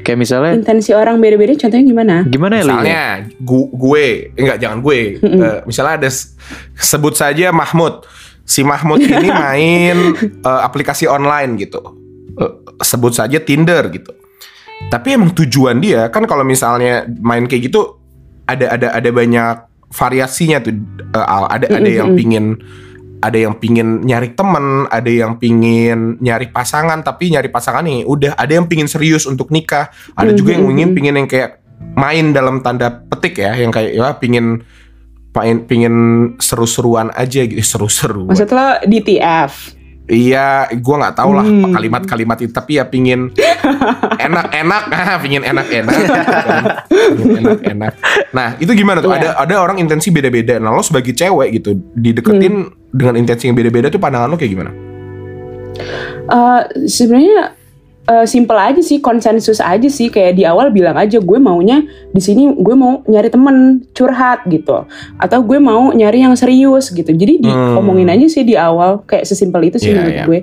[0.00, 3.02] Kayak misalnya intensi orang beda-beda contohnya gimana gimana ya misalnya
[3.38, 4.98] gu- gue enggak jangan gue.
[5.18, 6.10] Eh, misalnya ada
[6.74, 8.04] sebut saja Mahmud
[8.42, 11.80] si Mahmud ini main eh, aplikasi online gitu
[12.34, 14.12] Eh, sebut saja Tinder gitu
[14.88, 17.98] tapi emang tujuan dia kan kalau misalnya main kayak gitu
[18.44, 19.54] ada ada ada banyak
[19.94, 20.74] variasinya tuh
[21.14, 21.44] eh, Al.
[21.48, 22.58] ada ada yang pingin
[23.24, 28.36] ada yang pingin nyari temen, ada yang pingin nyari pasangan, tapi nyari pasangan nih udah
[28.36, 31.64] ada yang pingin serius untuk nikah, ada juga yang ingin pingin yang kayak
[31.96, 34.60] main dalam tanda petik ya, yang kayak ya pingin
[35.32, 35.96] pingin, pingin
[36.36, 38.28] seru-seruan aja gitu, seru-seru.
[38.28, 39.52] maksud lo DTF
[40.04, 41.72] Iya, gua nggak tahu lah Hmm.
[41.72, 43.32] kalimat-kalimat itu, tapi ya pingin
[44.20, 45.96] enak-enak, ah, pingin enak-enak.
[47.16, 47.92] Pingin enak-enak.
[48.36, 49.16] Nah, itu gimana tuh?
[49.16, 49.32] Iya.
[49.32, 50.60] Ada ada orang intensi beda-beda.
[50.60, 52.92] Nah, lo sebagai cewek gitu, dideketin Hmm.
[52.92, 54.70] dengan intensi yang beda-beda tuh pandangan lo kayak gimana?
[56.24, 57.56] Eh, sebenarnya
[58.04, 62.20] eh, simple aja sih konsensus aja sih kayak di awal bilang aja gue maunya di
[62.20, 63.56] sini gue mau nyari temen
[63.90, 64.84] curhat gitu
[65.16, 67.74] atau gue mau nyari yang serius gitu jadi Hmm.
[67.74, 70.24] diomongin aja sih di awal kayak sesimpel itu sih Iya, menurut iya.
[70.24, 70.40] gue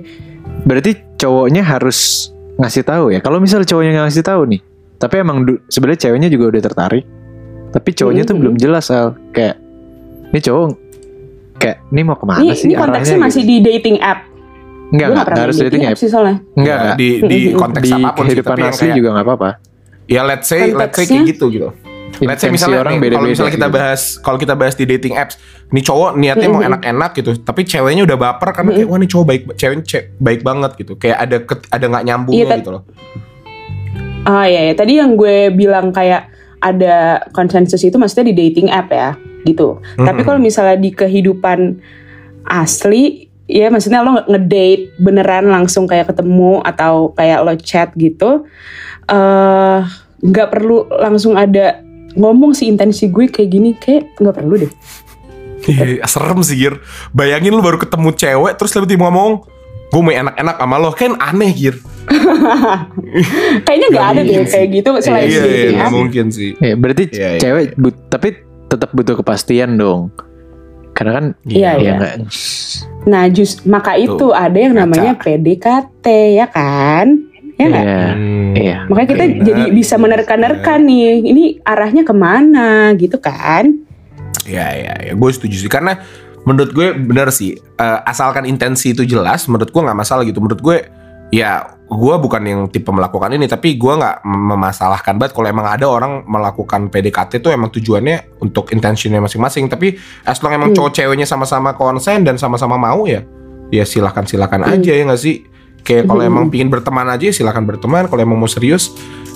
[0.62, 3.18] Berarti cowoknya harus ngasih tahu ya.
[3.18, 4.60] Kalau misalnya cowoknya nggak ngasih tahu nih,
[4.96, 7.04] tapi emang sebenarnya ceweknya juga udah tertarik,
[7.70, 8.40] tapi cowoknya tuh Mhm.
[8.46, 9.18] belum jelas al.
[9.34, 9.58] Kayak
[10.30, 10.66] ini cowok
[11.58, 13.50] kayak ini mau ke mana ini, sih ini konteksnya masih gitu.
[13.50, 14.22] di dating app
[14.92, 15.96] Enggak, enggak, gak pernah harus dating app.
[15.96, 16.96] sih soalnya Enggak, enggak.
[16.96, 19.50] di di konteks Di apa pun sih, kehidupan tapi yang asli kayak juga nggak apa-apa.
[20.06, 21.68] ya let's say let's say Konteksnya- kayak gitu gitu.
[22.20, 23.32] Let's say misalnya orang nih, kalau beda-beda.
[23.32, 23.74] misalnya kita gitu.
[23.74, 25.34] bahas kalau kita bahas di dating apps,
[25.66, 29.26] nih cowok niatnya mau enak-enak gitu, tapi ceweknya udah baper karena kayak wah nih cowok
[29.26, 31.36] baik, cewek ce- baik banget gitu, kayak ada
[31.70, 32.82] ada nggak nyambungnya Iya, gitu loh.
[34.24, 36.28] ah ya, ya tadi yang gue bilang kayak
[36.60, 36.96] ada
[37.30, 40.26] konsensus itu maksudnya di dating app ya gitu tapi Mhm.
[40.28, 41.80] kalau misalnya di kehidupan
[42.44, 48.46] asli ya maksudnya lo ngedate beneran langsung kayak ketemu atau kayak lo chat gitu
[49.06, 49.78] eh
[50.22, 51.82] nggak perlu langsung ada
[52.14, 54.72] ngomong sih intensi gue kayak gini kayak nggak perlu deh
[55.62, 56.82] Ih, serem sih Gir.
[57.14, 59.46] Bayangin lu baru ketemu cewek terus tiba-tiba ngomong
[59.94, 61.78] gue mau enak-enak sama lo kan aneh Gir.
[63.66, 66.58] kayaknya nggak Nggak ada deh kayak gitu selain iya iya app mungkin sih.
[66.58, 67.40] Ya, berarti Iya, iya.
[67.40, 68.28] cewek but- tapi
[68.66, 70.10] tetap butuh kepastian dong.
[71.02, 71.92] Karena kan Iya, ya iya.
[71.98, 72.14] nggak
[73.02, 75.26] nah just maka itu Tuh, ada yang namanya ngaca.
[75.26, 76.06] PDKT
[76.38, 77.06] ya kan
[77.58, 78.06] ya nggak Iya.
[78.14, 78.52] Hmm.
[78.52, 78.76] Iya.
[78.86, 83.64] Makanya kita Benar, jadi bisa menerka-nerka nih, ini arahnya ke mana gitu kan?
[84.44, 85.98] Ya ya ya, gue setuju sih karena
[86.42, 90.38] menurut gue bener sih eh, asalkan intensi itu jelas, menurut gue nggak masalah gitu.
[90.38, 90.76] Menurut gue
[91.32, 95.66] ya gue bukan yang tipe melakukan ini, tapi gue nggak mem- memasalahkan banget kalau emang
[95.66, 99.68] ada orang melakukan PDKT itu emang tujuannya untuk intensinya masing-masing.
[99.68, 100.76] Tapi as long emang Hmm.
[100.78, 103.24] cowok ceweknya sama-sama konsen dan sama-sama mau ya,
[103.68, 104.72] ya silahkan silahkan Hmm.
[104.72, 105.44] aja ya nggak sih.
[105.82, 106.30] Kayak kalau Hmm.
[106.30, 108.06] emang pingin berteman aja ya silahkan berteman.
[108.06, 108.88] Kalau emang mau serius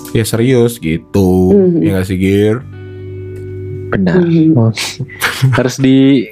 [0.09, 1.51] ya serius gitu.
[1.51, 1.77] Hmm.
[1.77, 2.57] Ya nggak sih Gir?
[3.87, 4.19] benar.
[4.53, 4.71] Oh.
[5.53, 6.27] Harus di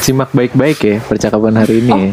[0.00, 1.90] simak baik-baik ya percakapan hari ini.
[1.90, 1.98] Oh.
[1.98, 2.12] ya.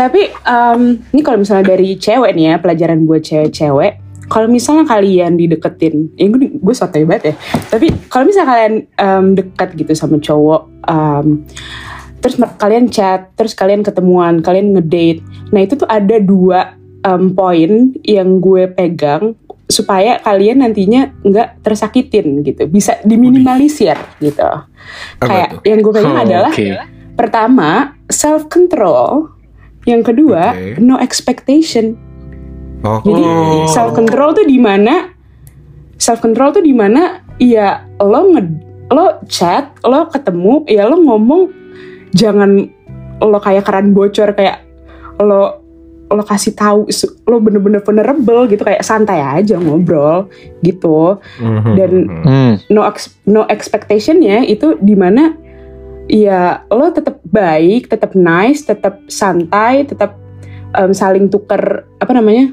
[0.00, 0.80] Tapi em,
[1.12, 3.92] ini kalau misalnya dari cewek nih ya, pelajaran buat cewek-cewek,
[4.32, 7.34] kalau misalnya kalian dideketin, ya gue, gue sotoy banget ya.
[7.68, 11.44] Tapi kalau misalnya kalian em, dekat gitu sama cowok, em,
[12.24, 15.20] terus kalian chat, terus kalian ketemuan, kalian ngedate.
[15.52, 19.36] Nah itu tuh ada dua em, poin yang gue pegang
[19.70, 24.48] supaya kalian nantinya nggak tersakitin gitu, bisa diminimalisir gitu.
[25.20, 26.70] Apa Kayak yang gue pegang Oh, adalah oke.
[27.18, 27.70] Pertama,
[28.08, 29.39] self control.
[29.82, 30.76] Yang kedua, Oke.
[30.78, 31.96] no expectation.
[32.80, 33.00] Oh.
[33.00, 33.22] Jadi
[33.68, 35.12] self control tuh di mana?
[35.96, 37.20] Self control tuh di mana?
[37.36, 38.42] Ya lo nge
[38.90, 41.48] lo chat, lo ketemu, ya lo ngomong
[42.10, 42.66] jangan
[43.20, 44.64] lo kayak keran bocor kayak
[45.18, 45.60] lo
[46.10, 46.90] lo kasih tahu
[47.24, 50.26] lo bener-bener vulnerable gitu kayak santai aja ngobrol
[50.58, 51.72] gitu Mhm.
[51.78, 52.52] Dan- Hmm.
[52.66, 55.38] no ex- no expectationnya itu di mana
[56.10, 60.18] ya lo tetap baik, tetap nice, tetap santai, tetap
[60.74, 62.50] em, saling tuker apa namanya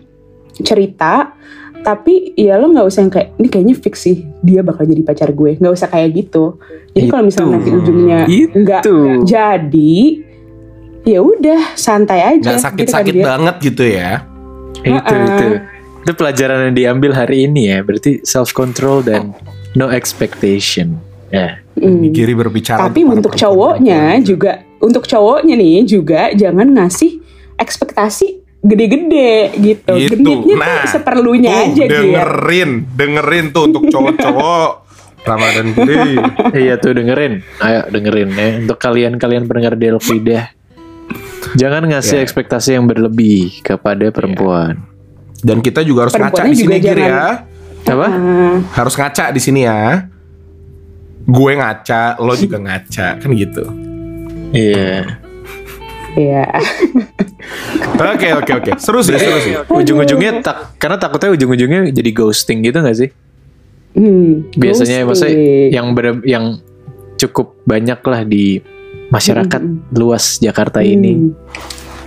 [0.62, 1.34] cerita,
[1.82, 5.34] tapi ya lo nggak usah yang kayak ini kayaknya fix sih dia bakal jadi pacar
[5.34, 6.62] gue, nggak usah kayak gitu.
[6.93, 8.54] Jadi kalau misalnya nanti ujungnya Itu.
[8.62, 8.82] nggak
[9.26, 9.96] jadi,
[11.06, 12.54] ya udah santai aja.
[12.54, 14.22] nggak sakit-sakit gitu kan banget gitu ya
[14.86, 15.26] Itu Heeh.
[15.26, 15.48] itu.
[16.06, 17.82] Itu pelajaran yang diambil hari ini ya.
[17.84, 19.34] Berarti self control dan
[19.74, 20.96] no expectation.
[21.28, 21.60] Ya.
[21.74, 22.10] Mm.
[22.10, 24.24] Giri berbicara Tapi untuk cowoknya perempuan.
[24.24, 27.20] juga, untuk cowoknya nih juga jangan ngasih
[27.56, 28.28] ekspektasi
[28.60, 29.92] gede-gede gitu.
[29.94, 30.16] Gitu.
[30.16, 31.94] Genitnya Nah, tuh seperlunya tuh, aja gitu.
[31.94, 34.70] dengerin, dengerin tuh untuk cowok-cowok
[35.30, 36.16] Ramadan Giri.
[36.56, 37.44] Iya tuh dengerin.
[37.60, 38.50] Ayo dengerin ya.
[38.62, 40.56] Untuk kalian-kalian pendengar Delvida.
[41.54, 42.24] Jangan ngasih Ya.
[42.24, 44.84] ekspektasi yang berlebih kepada perempuan.
[45.38, 47.26] Dan kita juga harus ngaca di sini Giri jangan- ya.
[47.88, 48.08] Apa?
[48.10, 50.12] Ah, Harus ngaca di sini ya.
[51.28, 53.68] Gue ngaca, lo juga ngaca, kan gitu.
[54.56, 55.20] Iya.
[56.16, 56.44] Iya.
[57.98, 59.54] Oke oke oke, seru sih seru sih.
[59.68, 63.10] Ujung-ujungnya tak karena takutnya ujung-ujungnya jadi ghosting gitu gak sih?
[63.94, 65.08] Hmm, Biasanya ghosting.
[65.08, 65.36] maksudnya
[65.70, 66.46] yang ber- yang
[67.18, 68.62] cukup banyak lah di
[69.10, 69.62] masyarakat
[69.94, 71.13] luas Jakarta ini.
[71.13, 71.32] Hmm.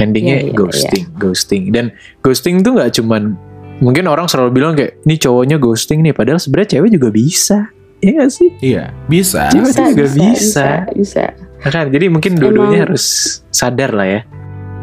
[0.01, 1.93] endingnya Iya, iya, ghosting ghosting dan
[2.25, 3.37] ghosting tuh nggak cuman
[3.85, 7.69] mungkin orang selalu bilang kayak ini cowoknya ghosting nih padahal sebenarnya cewek juga bisa
[8.01, 9.49] ya gak sih Iya, bisa.
[9.49, 10.27] Cewek Bisa, juga bisa, bisa.
[10.31, 11.25] bisa, bisa.
[11.61, 13.05] Nah kan jadi mungkin dua-duanya harus
[13.51, 14.23] sadar lah ya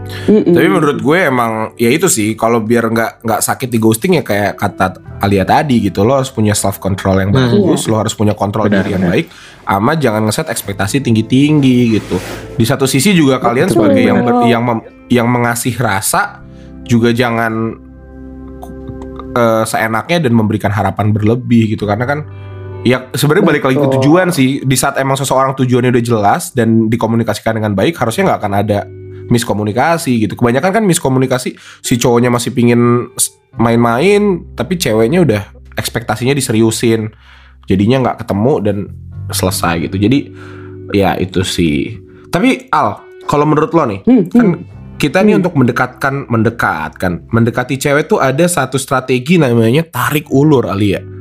[0.07, 0.55] Mm-mm.
[0.55, 4.23] Tapi menurut gue emang ya itu sih kalau biar nggak nggak sakit di ghosting ya
[4.23, 7.43] kayak kata Alia tadi gitu lo harus punya self control yang Hmm.
[7.51, 9.13] bagus, lo harus punya kontrol Benar, diri yang benar.
[9.13, 9.27] baik,
[9.65, 12.15] ama jangan ngeset ekspektasi tinggi tinggi gitu.
[12.55, 16.39] Di satu sisi juga kalian Betul, sebagai yang ber- yang mem- yang mengasih rasa
[16.83, 17.75] juga jangan
[19.33, 22.19] eh, seenaknya dan memberikan harapan berlebih gitu karena kan
[22.85, 24.61] ya sebenarnya balik lagi ke tujuan sih.
[24.61, 28.79] Di saat emang seseorang tujuannya udah jelas dan dikomunikasikan dengan baik harusnya nggak akan ada
[29.27, 30.33] miskomunikasi gitu.
[30.37, 33.11] Kebanyakan kan miskomunikasi si cowoknya masih pingin
[33.57, 35.41] main-main tapi ceweknya udah
[35.79, 37.11] ekspektasinya diseriusin.
[37.67, 38.77] Jadinya nggak ketemu dan
[39.31, 39.97] selesai gitu.
[39.99, 40.19] Jadi
[40.95, 41.99] ya itu sih.
[42.31, 44.63] Tapi Al kalau menurut lo nih Hmm, kan hmm.
[44.95, 51.16] kita nih untuk mendekatkan mendekatkan mendekati cewek tuh ada satu strategi namanya tarik ulur Alia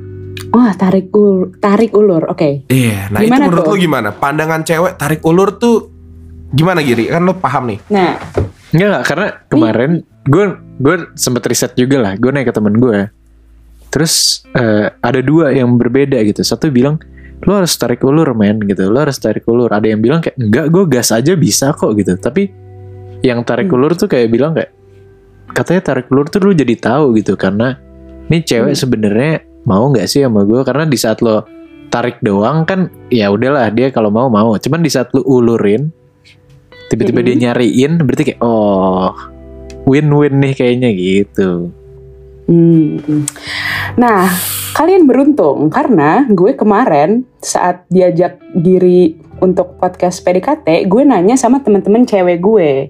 [0.49, 2.29] Wah, tarik ulur, tarik ulur.
[2.29, 2.65] Oke.
[2.67, 3.73] Iya, nah Gimana itu menurut tuh?
[3.73, 4.09] lo gimana?
[4.11, 5.89] Pandangan cewek tarik ulur tuh
[6.51, 7.07] gimana Giri?
[7.07, 7.79] Kan lo paham nih.
[7.89, 8.17] Nah,
[8.67, 9.91] Enggak enggak, karena kemarin
[10.27, 10.45] gue
[10.77, 13.09] gue sempet riset juga lah gue naik ke temen gue
[13.89, 16.99] terus eh, ada dua yang berbeda gitu satu bilang
[17.47, 20.67] lo harus tarik ulur men gitu lo harus tarik ulur ada yang bilang kayak enggak
[20.69, 22.51] gue gas aja bisa kok gitu tapi
[23.23, 23.79] yang tarik Hmm.
[23.79, 24.75] ulur tuh kayak bilang kayak
[25.55, 27.79] katanya tarik ulur tuh lu jadi tahu gitu karena
[28.27, 28.83] ini cewek Hmm.
[28.83, 29.33] sebenarnya
[29.67, 31.43] mau nggak sih sama gue karena di saat lo
[31.91, 35.91] tarik doang kan ya udahlah dia kalau mau mau cuman di saat lu ulurin
[36.87, 37.27] tiba-tiba Hmm.
[37.27, 39.11] dia nyariin berarti kayak oh
[39.87, 41.71] win-win nih kayaknya gitu
[42.47, 43.27] hmm.
[43.99, 44.31] nah
[44.77, 52.09] kalian beruntung karena gue kemarin saat diajak diri untuk podcast PDKT, gue nanya sama teman-teman
[52.09, 52.89] cewek gue.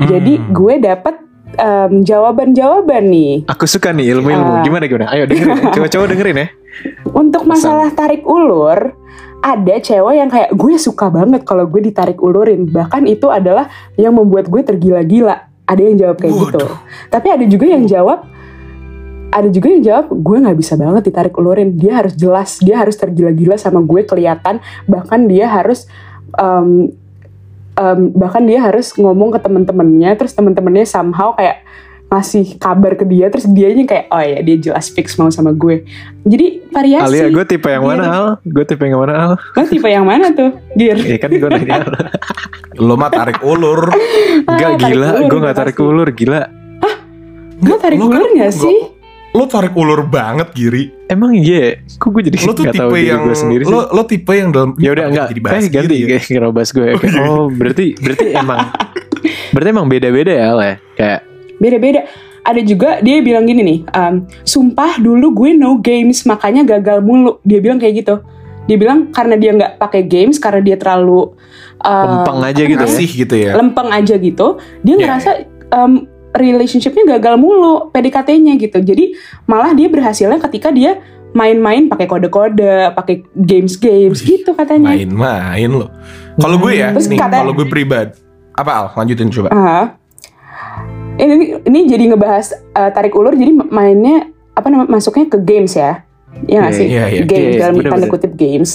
[0.00, 0.48] Jadi Hmm.
[0.56, 1.20] gue dapet
[1.54, 4.62] em, jawaban-jawaban nih aku suka nih ilmu-ilmu Ah.
[4.62, 5.70] gimana gimana ayo dengerin ya.
[5.70, 6.48] coba-coba dengerin ya
[7.12, 8.96] Untuk masalah tarik ulur,
[9.44, 12.64] ada cewek yang kayak gue suka banget kalau gue ditarik ulurin.
[12.64, 15.36] Bahkan itu adalah yang membuat gue tergila-gila.
[15.68, 16.64] Ada yang jawab kayak gitu.
[16.64, 16.72] Waduh.
[17.12, 18.24] Tapi ada juga yang jawab,
[19.28, 21.76] ada juga yang jawab gue nggak bisa banget ditarik ulurin.
[21.76, 24.56] Dia harus jelas, dia harus tergila-gila sama gue kelihatan.
[24.88, 25.84] Bahkan dia harus
[26.34, 26.88] em,
[27.74, 30.14] em, bahkan dia harus ngomong ke temen-temennya.
[30.14, 31.64] Terus temen-temennya somehow kayak
[32.06, 35.80] ngasih kabar ke dia terus dianya kayak oh ya dia jelas fix mau sama gue
[36.28, 38.04] jadi variasi Alia gue tipe yang mana.
[38.04, 41.48] Al gue tipe yang mana Al Lo tipe yang mana tuh Gir ya kan gue
[41.48, 41.88] nanya.
[42.76, 43.88] Lo mah tarik ulur.
[44.44, 46.40] Enggak Ah, tarik gila ulur gue gak tarik ulur gila
[47.62, 48.78] Lo tarik Lo kan ulur gak nggak- sih
[49.32, 50.92] Lo tarik ulur banget Giri.
[51.06, 51.80] emang iya?
[51.90, 53.72] Kok gue jadi Lo tuh tipe yang gue sendiri sih?
[53.72, 56.06] lo lo tipe yang dalam ya udah enggak jadi bahas eh ganti ya.
[56.06, 58.60] kayak kira bahas gue Kayak, oh berarti berarti emang
[59.50, 61.20] berarti emang beda-beda ya Al ya kayak
[61.54, 62.00] Beda-beda.
[62.42, 67.38] Ada juga dia bilang gini nih em, Sumpah dulu gue no games Makanya gagal mulu.
[67.40, 68.18] Dia bilang kayak gitu.
[68.62, 71.38] Dia bilang karena dia nggak pakai games Karena dia terlalu
[71.78, 72.84] em, lempeng aja gitu ya?
[72.84, 73.52] Ngasih gitu ya.
[73.54, 74.46] lempeng aja gitu.
[74.80, 75.30] Dia Iya, ngerasa
[75.70, 75.92] em,
[76.32, 79.12] relationshipnya gagal mulu PDKT-nya gitu jadi
[79.44, 81.00] malah dia berhasilnya ketika dia
[81.32, 85.88] main-main pakai kode-kode pakai games-games gitu katanya Main-main lo.
[86.36, 88.16] Kalau gue ya, Terus nih, kalau gue pribadi.
[88.52, 88.86] Apa Al?
[88.96, 89.48] Lanjutin coba.
[89.52, 89.86] Ah.
[91.12, 96.08] ini ini jadi ngebahas eh, tarik ulur jadi mainnya apa namanya masuknya ke games ya
[96.34, 96.86] Nggak Iya, sih?
[96.86, 97.22] iya, iya.
[97.22, 97.92] Games Iya, dalam bener-bener.
[98.02, 98.70] tanda kutip games.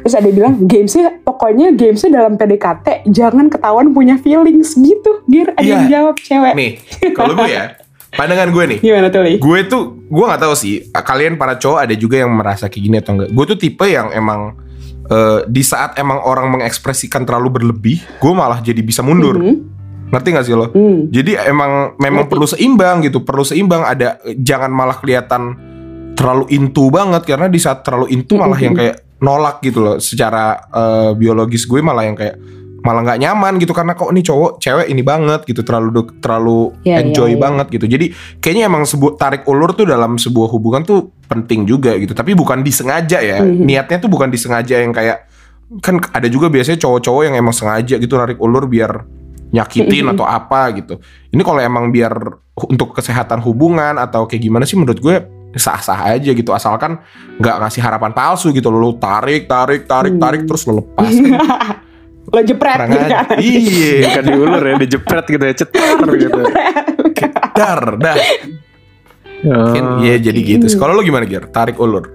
[0.00, 5.22] Terus ada yang bilang gamesnya pokoknya gamesnya dalam PDKT jangan ketahuan punya feelings gitu.
[5.24, 5.90] Gir ada yang Iya.
[5.92, 6.52] jawab cewek.
[6.52, 6.70] Nih,
[7.12, 7.78] kalau gue ya,
[8.10, 8.78] pandangan gue nih.
[8.80, 9.34] Gimana tuh Li?
[9.38, 10.74] Gue tuh, gue nggak tahu sih.
[10.90, 13.30] Kalian para cowok ada juga yang merasa kayak gini atau enggak.
[13.30, 14.58] Gue tuh tipe yang emang
[15.04, 19.36] eh, di saat emang orang mengekspresikan terlalu berlebih, gue malah jadi bisa mundur.
[19.36, 19.54] Mhm.
[20.08, 20.68] Ngerti gak sih lo?
[20.68, 21.08] Hmm.
[21.08, 22.32] Jadi emang memang Ngerti.
[22.32, 23.80] perlu seimbang gitu, perlu seimbang.
[23.82, 25.56] Ada jangan malah kelihatan
[26.12, 29.96] terlalu into banget karena di saat terlalu into malah yang kayak nolak gitu loh.
[29.98, 32.36] Secara eh, biologis gue malah yang kayak
[32.82, 33.70] malah nggak nyaman gitu.
[33.70, 35.62] Karena kok ini cowok cewek ini banget gitu.
[35.62, 37.42] Terlalu terlalu Iya, enjoy iya, iya.
[37.42, 37.86] banget gitu.
[37.86, 38.06] Jadi
[38.42, 42.12] kayaknya emang sebuah tarik ulur tuh dalam sebuah hubungan tuh penting juga gitu.
[42.12, 43.38] Tapi bukan disengaja ya.
[43.40, 43.62] Mhm.
[43.64, 45.30] niatnya tuh bukan disengaja yang kayak
[45.80, 49.08] kan ada juga biasanya cowok-cowok yang emang sengaja gitu narik ulur biar
[49.52, 50.12] nyakitin Mhm.
[50.16, 51.00] atau apa gitu.
[51.30, 52.12] Ini kalau emang biar
[52.68, 55.16] untuk kesehatan hubungan atau kayak gimana sih menurut gue
[55.54, 56.96] sah-sah aja gitu asalkan
[57.36, 60.22] nggak ngasih harapan palsu gitu lu tarik tarik tarik Hmm.
[60.22, 61.12] tarik terus lu lepas
[62.24, 63.26] Lo jepret gitu aja.
[63.26, 63.36] kan.
[63.42, 66.40] iya Bukan diulur ya, dijepret gitu ya, cetar gitu.
[67.52, 68.16] dar dah
[69.42, 72.06] Mungkin Oh, iya jadi gitu kalau lu gimana Gir tarik ulur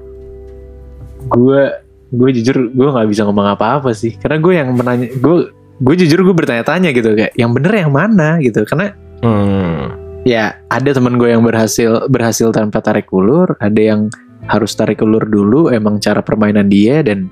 [1.28, 1.62] gue
[2.08, 6.24] gue jujur gue nggak bisa ngomong apa-apa sih karena gue yang menanya gue gue jujur
[6.24, 10.07] gue bertanya-tanya gitu kayak yang bener yang mana gitu karena hmm.
[10.28, 14.12] Ya ada teman gue yang berhasil berhasil tanpa tarik ulur ada yang
[14.52, 17.32] harus tarik ulur dulu emang cara permainan dia dan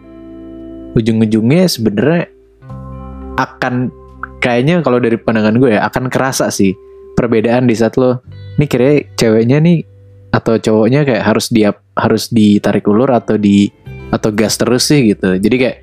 [0.96, 2.32] ujung-ujungnya sebenarnya
[3.36, 3.92] akan
[4.40, 6.72] kayaknya kalau dari pandangan gue ya akan kerasa sih
[7.20, 8.24] perbedaan di saat lo
[8.56, 9.84] nih kira ceweknya nih
[10.32, 13.72] atau cowoknya kayak harus dia harus ditarik ulur atau di
[14.12, 15.40] atau gas terus sih gitu.
[15.40, 15.78] Jadi kayak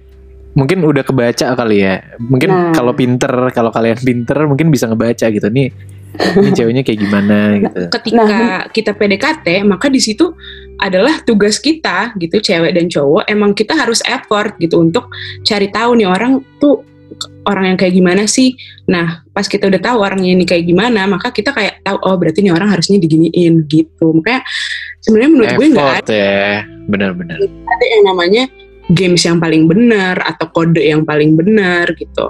[0.52, 2.04] mungkin udah kebaca kali ya.
[2.20, 2.72] Mungkin Nah.
[2.76, 5.48] kalau pinter kalau kalian pinter mungkin bisa ngebaca gitu.
[5.48, 5.72] Nih
[6.12, 7.80] ini ceweknya kayak gimana gitu.
[7.80, 10.36] Nah, ketika kita PDKT maka di situ
[10.76, 15.08] adalah tugas kita gitu cewek dan cowok emang kita harus effort gitu untuk
[15.46, 16.84] cari tahu nih orang tuh
[17.46, 18.56] orang yang kayak gimana sih.
[18.88, 22.42] Nah pas kita udah tahu orangnya ini kayak gimana maka kita kayak tahu oh berarti
[22.44, 24.12] nih orang harusnya diginiin gitu.
[24.16, 24.42] Makanya
[25.00, 26.66] sebenarnya menurut gue nggak effort ya.
[26.88, 28.44] Benar-benar ada yang namanya
[28.90, 32.28] games yang paling benar atau kode yang paling benar gitu.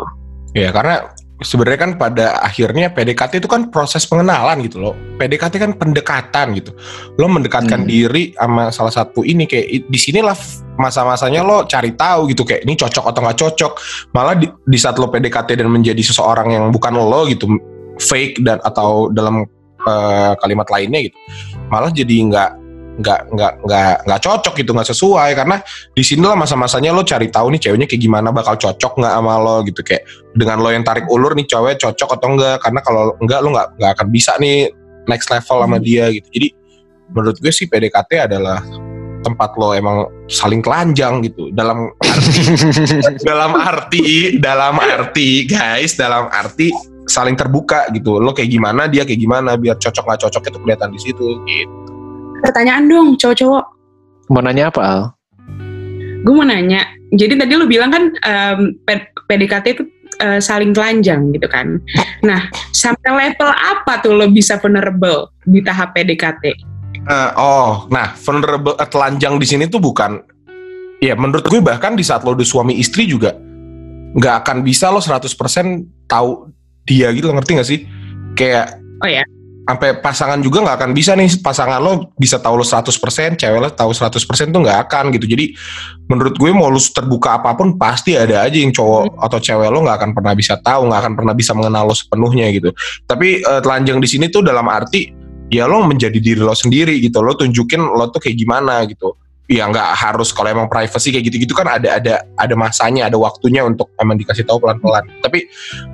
[0.53, 1.09] Ya karena
[1.43, 4.95] sebenarnya kan pada akhirnya PDKT itu kan proses pengenalan gitu loh.
[5.19, 6.73] PDKT kan pendekatan gitu.
[7.19, 7.91] Lo mendekatkan Hmm.
[7.91, 10.35] diri sama salah satu ini kayak di sinilah
[10.81, 13.73] masa-masanya lo cari tahu gitu kayak ini cocok atau nggak cocok.
[14.17, 17.51] Malah di, di saat lo PDKT dan menjadi seseorang yang bukan lo gitu
[18.01, 19.45] fake dan atau dalam
[19.83, 21.19] eh, kalimat lainnya gitu.
[21.69, 22.51] Malah jadi nggak
[23.01, 25.31] nggak nggak nggak nggak cocok gitu nggak sesuai.
[25.33, 25.57] Karena
[25.97, 29.57] di sinilah masa-masanya lo cari tahu nih ceweknya kayak gimana bakal cocok nggak sama lo
[29.65, 29.81] gitu.
[29.81, 30.03] Kayak
[30.37, 33.69] dengan lo yang tarik ulur nih cewek cocok atau enggak karena kalau enggak lo nggak
[33.81, 34.69] nggak akan bisa nih
[35.09, 36.29] next level sama dia gitu.
[36.29, 36.49] Jadi
[37.13, 38.61] menurut gue sih PDKT adalah
[39.23, 41.49] tempat lo emang saling telanjang gitu.
[41.55, 41.89] Dalam
[43.29, 46.69] dalam arti dalam arti guys dalam arti
[47.07, 48.19] saling terbuka gitu.
[48.21, 51.27] Lo kayak gimana dia kayak gimana biar cocok nggak cocok itu kelihatan di situ.
[51.47, 51.82] gitu
[52.43, 53.65] pertanyaan dong cowok-cowok
[54.29, 55.01] mau nanya apa Al?
[56.23, 56.83] gue mau nanya
[57.15, 59.85] jadi tadi lu bilang kan em, P- PDKT itu
[60.19, 61.79] eh, saling telanjang gitu kan
[62.21, 68.79] nah sampai level apa tuh lo bisa vulnerable di tahap PDKT Eh, oh, nah vulnerable
[68.79, 70.23] eh, telanjang di sini tuh bukan
[71.03, 73.35] ya menurut gue bahkan di saat lo udah suami istri juga
[74.15, 75.27] nggak akan bisa lo 100%
[76.07, 76.47] tahu
[76.87, 77.81] dia gitu ngerti gak sih?
[78.39, 79.27] Kayak Oh ya.
[79.63, 81.31] Sampai pasangan juga nggak akan bisa nih.
[81.39, 84.19] Pasangan lo bisa tahu lo 100% cewek lo tahu 100%
[84.51, 85.27] tuh nggak akan gitu.
[85.31, 85.55] Jadi
[86.11, 89.87] menurut gue mau lo terbuka apa pun pasti ada aja yang cowok atau cewek lo
[89.87, 92.71] nggak akan pernah bisa tahu nggak akan pernah bisa mengenal lo sepenuhnya gitu.
[93.07, 95.15] Tapi eh, telanjang di sini tuh dalam arti
[95.53, 97.23] ya lo menjadi diri lo sendiri gitu.
[97.23, 99.15] Lo tunjukin lo tuh kayak gimana gitu.
[99.51, 103.61] Ya nggak harus kalau emang privacy kayak gitu-gitu kan ada ada ada masanya ada waktunya
[103.67, 105.07] untuk emang dikasih tahu pelan-pelan.
[105.23, 105.47] Tapi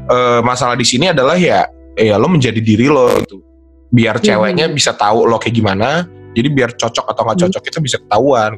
[0.09, 3.48] eh, masalah di sini adalah ya ya lo menjadi diri lo gitu
[3.89, 6.05] biar ceweknya bisa tahu lo kayak gimana
[6.37, 8.53] jadi biar cocok atau nggak cocok itu bisa ketahuan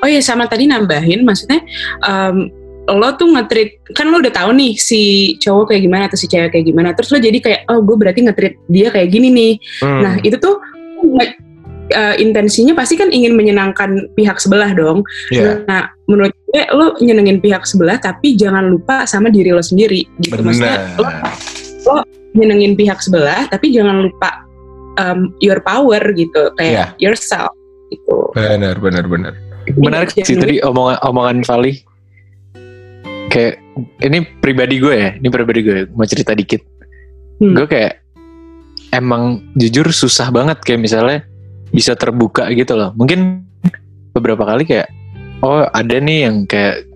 [0.00, 1.60] oh ya sama tadi nambahin maksudnya
[2.04, 2.48] em,
[2.84, 6.52] lo tuh ngetrit kan lo udah tahu nih si cowok kayak gimana atau si cewek
[6.52, 10.00] kayak gimana terus lo jadi kayak oh gue berarti ngetrit dia kayak gini nih Hmm.
[10.04, 10.60] Nah itu tuh
[11.92, 15.04] eh, intensinya pasti kan ingin menyenangkan pihak sebelah dong.
[15.32, 15.64] Iya.
[15.64, 20.40] Nah menurut gue lo nyenengin pihak sebelah tapi jangan lupa sama diri lo sendiri gitu.
[20.40, 20.96] Maksudnya
[21.88, 24.30] lo nyenengin pihak sebelah tapi jangan lupa
[24.98, 27.50] um, your power gitu kayak yourself
[27.94, 28.30] gitu.
[28.34, 29.32] benar benar benar
[29.78, 30.42] menarik sih iya.
[30.42, 31.72] tadi omongan omongan Vali
[33.32, 33.58] kayak
[34.04, 36.74] ini pribadi gue ya ini pribadi gue mau cerita dikit
[37.42, 37.54] Hmm.
[37.58, 37.98] gue kayak
[38.94, 41.26] emang jujur susah banget kayak misalnya
[41.74, 43.42] bisa terbuka gitu loh mungkin
[44.14, 44.86] beberapa kali kayak
[45.42, 46.86] oh ada nih yang kayak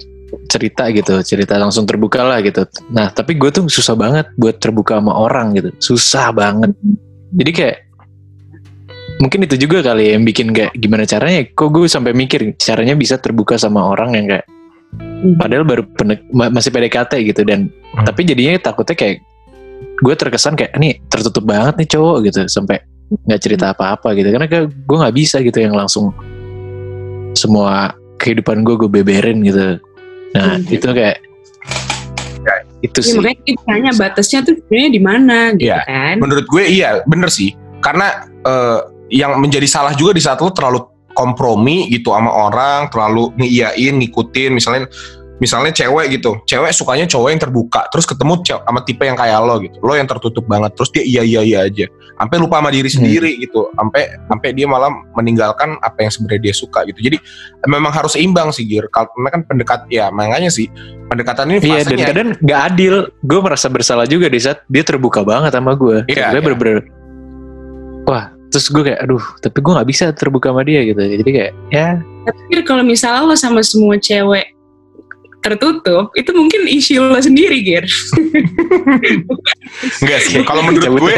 [0.49, 2.65] cerita gitu cerita langsung terbuka lah gitu.
[2.91, 5.71] Nah tapi gue tuh susah banget buat terbuka sama orang gitu.
[5.79, 6.73] Susah banget.
[7.37, 7.77] Jadi kayak
[9.21, 11.45] mungkin itu juga kali ya yang bikin kayak gimana caranya.
[11.53, 14.47] Kok gue sampai mikir caranya bisa terbuka sama orang yang kayak
[15.37, 17.45] padahal baru pendek- ma- masih PDKT gitu.
[17.45, 18.05] Dan Hmm.
[18.09, 19.17] tapi jadinya takutnya kayak
[20.01, 22.41] gue terkesan kayak nih tertutup banget nih cowok gitu.
[22.49, 24.33] Sampai nggak cerita apa-apa gitu.
[24.33, 26.13] Karena gue nggak bisa gitu yang langsung
[27.37, 29.79] semua kehidupan gue gue beberin gitu
[30.37, 30.68] nah Hmm.
[30.68, 31.16] itu kayak
[32.39, 35.81] ya, itu Ya, sih makanya kita tanya batasnya tuh sebenarnya di mana gitu Iya.
[35.85, 36.14] kan.
[36.20, 38.07] Menurut gue iya bener sih karena
[38.45, 40.85] eh, yang menjadi salah juga di saat lo terlalu
[41.16, 44.87] kompromi gitu sama orang terlalu ngeiyain ngikutin misalnya
[45.39, 49.39] misalnya cewek gitu cewek sukanya cowok yang terbuka terus ketemu cew- sama tipe yang kayak
[49.43, 51.86] lo gitu lo yang tertutup banget terus dia iya iya iya aja
[52.18, 56.55] sampai lupa sama diri sendiri gitu sampai sampai dia malah meninggalkan apa yang sebenarnya dia
[56.55, 57.16] suka gitu jadi
[57.70, 60.66] memang harus seimbang sih Gir karena kan pendekat ya makanya sih
[61.09, 62.95] pendekatan ini Iya dan kadang nggak adil.
[63.24, 66.05] Gue merasa bersalah juga di saat dia terbuka banget sama gue.
[66.07, 66.45] Iya, Gue iya.
[66.45, 66.78] bener-bener
[68.09, 71.01] wah terus gue kayak aduh tapi gue nggak bisa terbuka sama dia gitu.
[71.01, 71.89] Jadi kayak ya
[72.28, 74.58] Tapi kalau misalnya lo sama semua cewek
[75.39, 77.86] tertutup, itu mungkin isu lo sendiri, Gir.
[80.03, 80.43] Enggak sih.
[80.43, 81.14] Kalau menurut gue,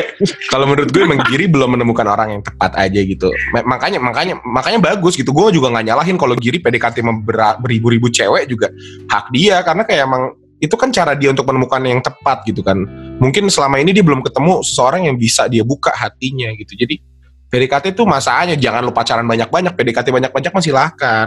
[0.53, 3.33] kalau menurut gue emang Giri belum menemukan orang yang tepat aja gitu.
[3.57, 5.33] Ma- Makanya makanya makanya bagus gitu.
[5.33, 7.01] Gue juga nggak nyalahin kalau Giri PDKT
[7.61, 8.69] beribu-ribu cewek juga
[9.09, 12.77] hak dia karena kayak emang itu kan cara dia untuk menemukan yang tepat gitu kan.
[13.17, 16.77] Mungkin selama ini dia belum ketemu seseorang yang bisa dia buka hatinya gitu.
[16.77, 17.01] Jadi
[17.51, 21.27] PDKT itu masanya jangan lupa pacaran banyak-banyak, PDKT banyak-banyak mah silahkan.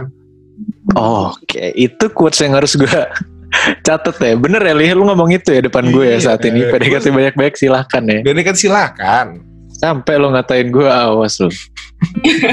[0.94, 2.88] Oh, oke itu quotes yang harus gue
[3.86, 4.34] catet ya.
[4.34, 6.60] Bener ya Lih, lu ngomong itu ya depan gue ya Iya, saat ini.
[6.60, 8.18] eh, PDKT banyak-banyak silahkan ya.
[8.20, 9.26] PDKT silahkan.
[9.74, 11.50] Sampai lo ngatain gue awas lu.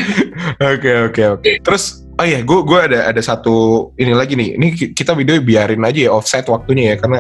[0.62, 1.52] Oke oke oke.
[1.60, 1.84] Terus
[2.16, 3.56] oh iya, gue gue ada ada satu
[3.96, 4.56] ini lagi nih.
[4.56, 7.20] Ini ki- kita video biarin aja ya offset waktunya ya karena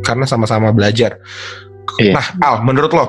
[0.00, 1.18] karena sama-sama belajar.
[1.96, 2.16] Iya.
[2.16, 3.06] Nah, Al, menurut lo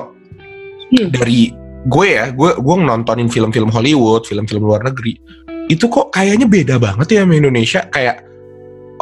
[0.86, 1.10] Hmm.
[1.10, 1.50] dari
[1.82, 5.18] gue ya, gue gue nontonin film-film Hollywood, film-film luar negeri,
[5.66, 7.80] itu kok kayaknya beda banget ya sama Indonesia.
[7.90, 8.22] Kayak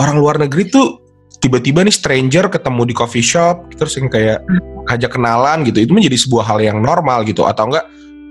[0.00, 1.00] orang luar negeri tuh
[1.38, 4.40] tiba-tiba nih stranger ketemu di coffee shop, terus yang kayak
[4.88, 7.84] ajak kenalan gitu, itu menjadi sebuah hal yang normal gitu, atau enggak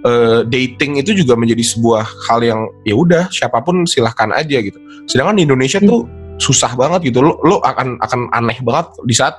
[0.05, 4.77] eh, dating itu juga menjadi sebuah hal yang ya udah siapa pun silahkan aja gitu.
[5.05, 6.09] Sedangkan di Indonesia tuh
[6.41, 9.37] susah banget gitu, lo, lo akan akan aneh banget di saat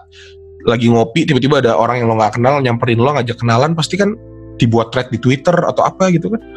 [0.65, 4.17] lagi ngopi tiba-tiba ada orang yang lo nggak kenal nyamperin lo ngajak kenalan pasti kan
[4.59, 6.41] dibuat thread di Twitter atau apa gitu kan.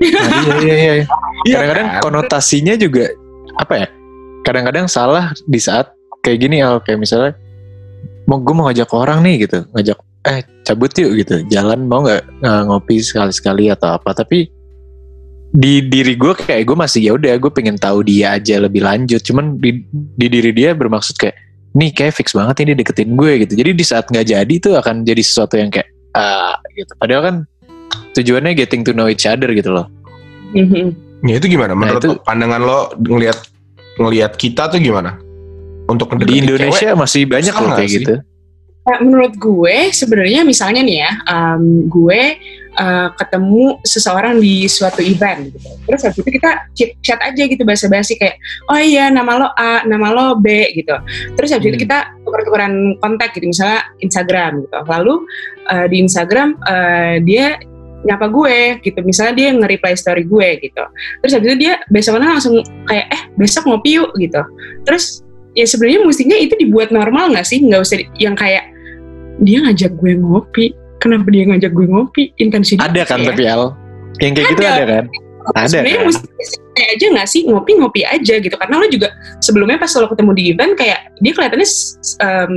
[0.00, 1.06] Nah, iya, iya, iya.
[1.46, 2.00] Iya Kadang-kadang kan?
[2.04, 3.04] konotasinya juga
[3.58, 3.88] apa ya?
[4.46, 5.92] Kadang-kadang salah di saat
[6.24, 7.32] kayak gini Al, kayak misalnya
[8.28, 12.22] mau gue mau ngajak orang nih gitu, ngajak eh cabut yuk gitu, jalan mau nggak
[12.24, 14.12] eh, ngopi sekali-sekali atau apa?
[14.12, 14.48] Tapi
[15.50, 19.18] di diri gue kayak gue masih ya udah gue pengen tahu dia aja lebih lanjut.
[19.24, 21.34] Cuman di, di diri dia bermaksud kayak
[21.74, 23.52] nih kayak fix banget ini deketin gue gitu.
[23.58, 26.92] Jadi di saat nggak jadi itu akan jadi sesuatu yang kayak ah gitu.
[26.96, 27.36] Padahal kan
[28.14, 29.86] tujuannya getting to know each other gitu loh.
[30.54, 30.94] Mhm.
[31.22, 31.76] Ya itu gimana?
[31.76, 33.38] Nah, Menurut itu- lo, pandangan lo ngelihat
[34.00, 35.20] ngelihat kita tuh gimana?
[35.90, 37.98] Untuk Di Indonesia cewek, masih banyak loh nggak kayak sih?
[38.00, 38.14] gitu.
[38.80, 42.20] Nah, menurut gue sebenarnya misalnya nih ya, um, gue
[42.78, 45.58] uh, ketemu seseorang di suatu event gitu.
[45.88, 46.50] Terus habis itu kita
[47.02, 48.38] chat aja gitu basa-basi kayak,
[48.70, 50.94] oh iya nama lo A, nama lo B gitu.
[51.34, 51.84] Terus habis itu Hmm.
[51.88, 54.78] kita tukar-tukaran kontak gitu, misalnya Instagram gitu.
[54.84, 55.14] Lalu
[55.72, 57.56] uh, di Instagram uh, dia
[58.00, 60.84] nyapa gue gitu, misalnya dia nge-reply story gue gitu.
[61.20, 64.40] Terus habis itu dia besoknya langsung kayak, eh besok ngopi yuk gitu.
[64.88, 65.20] Terus
[65.52, 68.70] ya sebenarnya mestinya itu dibuat normal nggak sih nggak usah yang kayak
[69.42, 73.32] dia ngajak gue ngopi kenapa dia ngajak gue ngopi intensi Ada kan ya?
[73.32, 73.72] tapi Al?
[74.20, 74.72] Yang kayak gitu Ada.
[74.76, 75.04] ada kan?
[75.56, 76.06] Ada sebenarnya kan?
[76.12, 76.26] mesti
[76.80, 79.08] aja nggak sih ngopi ngopi aja gitu karena lo juga
[79.40, 81.68] sebelumnya pas lo ketemu di event kayak dia kelihatannya
[82.20, 82.50] em,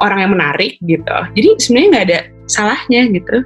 [0.00, 3.36] orang yang menarik gitu jadi sebenarnya nggak ada salahnya gitu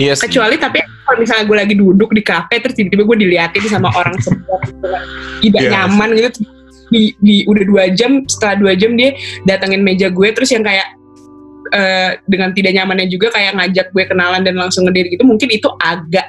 [0.00, 0.24] Iya sih.
[0.26, 4.16] kecuali tapi kalau misalnya gue lagi duduk di kafe terus tiba-tiba gue diliatin sama orang
[4.18, 5.04] sebelah gitu kan,
[5.44, 5.70] tidak Iya.
[5.70, 6.28] nyaman gitu
[6.92, 10.84] di, di udah dua jam setelah dua jam dia datengin meja gue terus yang kayak
[11.72, 15.68] eh, dengan tidak nyamannya juga kayak ngajak gue kenalan dan langsung ngediri gitu mungkin itu
[15.80, 16.28] agak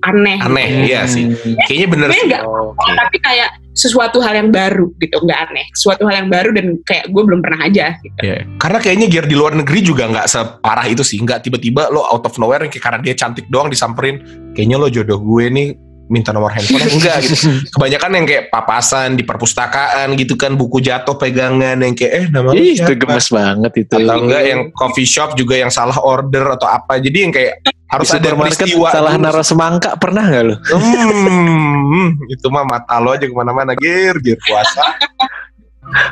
[0.00, 1.28] aneh Aneh, iya sih.
[1.68, 2.24] Kayaknya bener sih.
[2.24, 2.92] nggak Oh, Oke.
[2.96, 7.12] tapi kayak sesuatu hal yang baru gitu nggak aneh sesuatu hal yang baru dan kayak
[7.12, 8.48] gue belum pernah aja gitu Iya.
[8.56, 11.20] Karena kayaknya gear di luar negeri juga nggak separah itu sih.
[11.20, 14.24] Nggak tiba-tiba lo out of nowhere kayak karena dia cantik doang disamperin.
[14.56, 15.68] Kayaknya lo jodoh gue nih
[16.10, 17.48] minta nomor handphone enggak gitu.
[17.78, 22.50] Kebanyakan yang kayak papasan di perpustakaan gitu kan buku jatuh pegangan yang kayak eh nama
[22.50, 23.94] lo Ih, itu gemes banget itu.
[23.94, 26.98] atau enggak yang coffee shop juga yang salah order atau apa.
[26.98, 29.24] Jadi yang kayak harus di ada peristiwa salah dulu.
[29.24, 30.54] naruh semangka pernah nggak lo?
[30.74, 34.82] Hmm, itu mah mata lo aja ke mana-mana gear, gear puasa.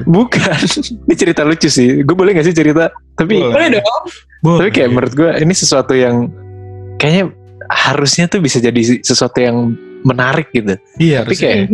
[0.07, 0.59] Bukan.
[1.07, 2.03] Ini cerita lucu sih.
[2.03, 2.91] Gue boleh gak sih cerita?
[3.15, 3.55] Tapi Boleh.
[3.55, 4.07] boleh dong
[4.39, 6.31] tapi kayak menurut gue ini sesuatu yang
[6.95, 7.35] kayaknya
[7.67, 10.75] harusnya tuh bisa jadi sesuatu yang menarik gitu.
[10.97, 11.49] iya, Tapi harusnya.
[11.49, 11.67] kayak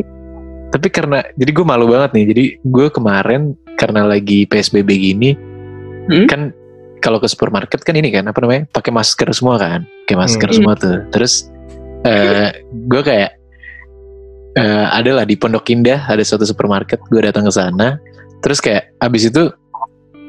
[0.71, 2.25] tapi karena jadi gue malu banget nih.
[2.29, 3.43] Jadi gue kemarin
[3.75, 5.31] karena lagi PSBB gini
[6.05, 6.29] Hmm?
[6.29, 6.41] kan
[7.01, 10.57] kalau ke supermarket kan ini kan apa namanya pakai masker semua kan pakai masker Hmm.
[10.57, 11.49] semua tuh terus
[12.03, 13.33] eh gue kayak
[14.55, 17.97] eh ada lah di Pondok Indah ada suatu supermarket gue datang ke sana
[18.39, 19.49] terus kayak abis itu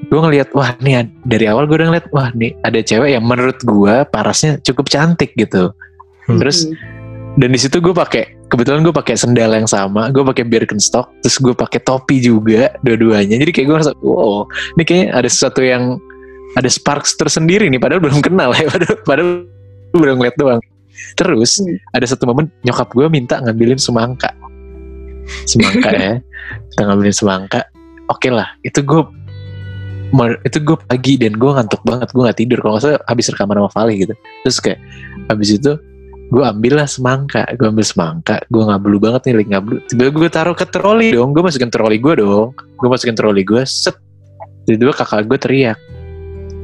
[0.06, 3.60] gue ngelihat wah nih dari awal gue udah ngeliat wah nih ada cewek yang menurut
[3.60, 5.76] gue parasnya cukup cantik gitu
[6.26, 6.39] Hmm.
[6.39, 6.74] terus Hmm.
[7.36, 11.36] Dan di situ gue pakai kebetulan gue pakai sendal yang sama gue pakai Birkenstock terus
[11.43, 13.36] gue pakai topi juga dua-duanya.
[13.36, 14.47] Jadi kayak gue ngerasa wow
[14.79, 15.99] ini kayaknya ada sesuatu yang
[16.55, 19.29] ada sparks tersendiri nih padahal belum kenal ya padahal, padahal
[19.91, 20.61] baru ngeliat doang.
[21.19, 21.75] Terus Hmm.
[21.91, 24.31] ada satu momen nyokap gue minta ngambilin semangka.
[25.43, 26.23] Semangka ya
[26.71, 27.67] kita ngambilin semangka.
[28.07, 29.03] Oke lah itu gue
[30.47, 32.63] itu gue pagi dan gue ngantuk banget gue nggak tidur.
[32.63, 34.15] Kalau nggak salah habis rekaman sama Vali gitu.
[34.47, 34.79] Terus kayak
[35.27, 35.75] habis itu
[36.26, 39.76] gue ambil lah semangka gue ambil semangka gue ngablu banget nih lagi ngablu.
[39.89, 42.51] Tiba gue taruh ke troli dong gue masukin troli gue dong.
[42.78, 43.95] Gue masukin troli gue set.
[44.65, 45.78] Tiba-tiba kakak gue teriak.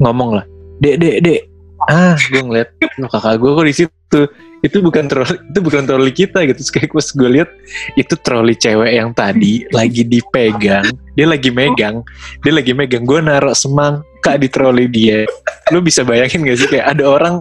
[0.02, 0.46] Ngomong lah
[0.82, 1.42] dek dek dek.
[1.90, 2.70] Ah gue ngeliat
[3.02, 4.22] "Loh, kakak gue kok di situ.
[4.62, 6.62] Itu bukan troli itu bukan troli kita gitu.
[6.74, 7.50] Kayak pas gue lihat
[7.98, 10.90] itu troli cewek yang tadi lagi dipegang.
[11.14, 12.02] Dia lagi megang
[12.42, 13.06] dia lagi megang.
[13.06, 15.26] Gue naruh semangka di troli dia.
[15.70, 17.36] Lu bisa bayangin gak sih kayak ada orang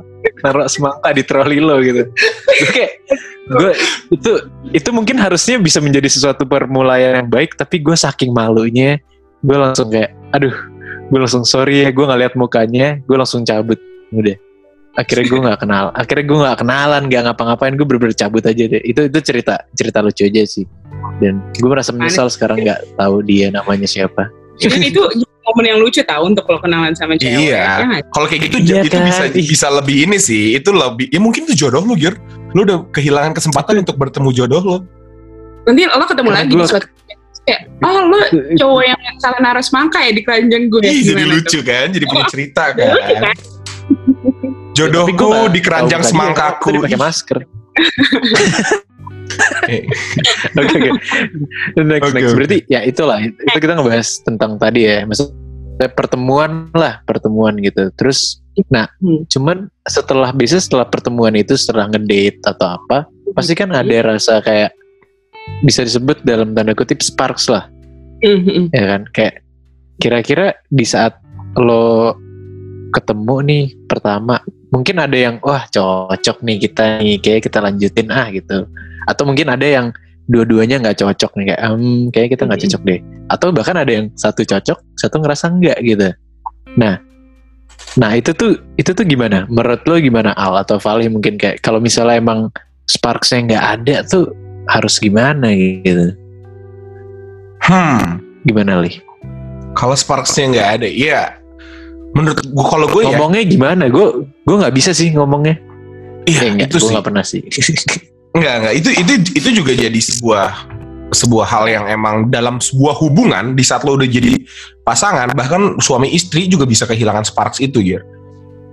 [0.44, 2.04] naruh semangka di troli lo gitu.
[2.72, 2.92] Kayak
[3.50, 3.72] gue
[4.14, 4.32] itu
[4.70, 9.02] itu mungkin harusnya bisa menjadi sesuatu permulaan yang baik tapi gue saking malunya
[9.42, 10.54] gue langsung kayak aduh
[11.10, 13.78] gue langsung sorry ya gue nggak lihat mukanya gue langsung cabut.
[14.14, 14.36] Udah
[14.98, 18.82] akhirnya gue nggak kenal akhirnya gue nggak kenalan nggak ngapa-ngapain gue bener-bener cabut aja deh.
[18.86, 20.66] Itu itu cerita cerita lucu aja sih.
[21.20, 25.02] Dan gue merasa menyesal sekarang nggak tahu dia namanya siapa Jadi itu
[25.50, 27.50] momen yang lucu tau untuk lo kenalan sama cewek.
[27.50, 27.64] Iya.
[27.80, 28.04] ya?
[28.12, 29.08] Kalau kayak gitu Iya itu kan?
[29.08, 30.54] bisa bisa lebih ini sih.
[30.54, 32.14] Itu lebih ya mungkin itu jodoh lu, Gir.
[32.52, 34.78] Lu udah kehilangan kesempatan untuk bertemu jodoh lo.
[35.64, 36.86] Nanti lo ketemu Karena lagi di suatu
[37.40, 38.20] kayak, oh lo
[38.58, 40.84] cowok yang salah naruh semangka ya di keranjang gue.
[40.84, 41.62] Ih, jadi lucu tuh?
[41.64, 43.22] kan, jadi punya cerita Lucu kan.
[43.32, 43.36] kan?
[44.76, 46.68] Jodohku di keranjang semangkaku.
[46.70, 47.38] tadi pakai masker
[50.56, 50.90] Oke oke.
[51.80, 52.30] Next Oke, next.
[52.30, 52.36] oke.
[52.36, 55.04] Berarti ya itulah itu kita ngebahas tentang tadi ya.
[55.04, 57.88] Maksudnya pertemuan lah pertemuan gitu.
[57.94, 58.38] Terus
[58.68, 59.24] nah Hmm.
[59.24, 59.56] cuman
[59.88, 64.74] setelah biasanya setelah pertemuan itu setelah ngedate atau apa pasti kan ada rasa kayak
[65.64, 67.70] bisa disebut dalam tanda kutip sparks lah
[68.20, 68.68] Mhm.
[68.74, 69.40] ya kan kayak
[69.96, 71.16] kira-kira di saat
[71.56, 72.12] lo
[72.92, 74.36] ketemu nih pertama
[74.70, 78.66] mungkin ada yang wah cocok nih kita nih kayak kita lanjutin ah gitu.
[79.06, 79.86] Atau mungkin ada yang
[80.30, 83.00] dua-duanya nggak cocok nih kayak hmm, kayak kita nggak cocok deh.
[83.30, 86.08] Atau bahkan ada yang satu cocok satu ngerasa enggak gitu.
[86.78, 86.98] Nah
[87.98, 89.46] nah itu tuh itu tuh gimana?
[89.50, 92.54] Menurut lo gimana Al atau Vali mungkin kayak kalau misalnya emang
[92.86, 94.30] sparksnya nggak ada tuh
[94.70, 96.14] harus gimana gitu?
[97.60, 99.10] Hmm, gimana li?
[99.78, 101.39] Kalau Sparksnya nggak ada, iya.
[102.10, 103.84] Menurut gua kalau gue ya, ngomongnya gimana?
[103.86, 105.56] Gue gue nggak bisa sih ngomongnya.
[106.26, 106.92] iya Eh, itu gue sih.
[106.92, 107.40] nggak pernah sih.
[108.36, 108.74] Enggak, enggak.
[108.78, 110.46] Itu itu itu juga jadi sebuah
[111.10, 114.38] sebuah hal yang emang dalam sebuah hubungan di saat lo udah jadi
[114.86, 118.06] pasangan bahkan suami istri juga bisa kehilangan sparks itu Gir.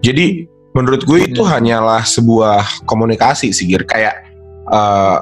[0.06, 0.46] Jadi
[0.78, 1.50] menurut gue itu Hmm.
[1.58, 4.14] hanyalah sebuah komunikasi sih Gir kayak
[4.70, 5.18] eh,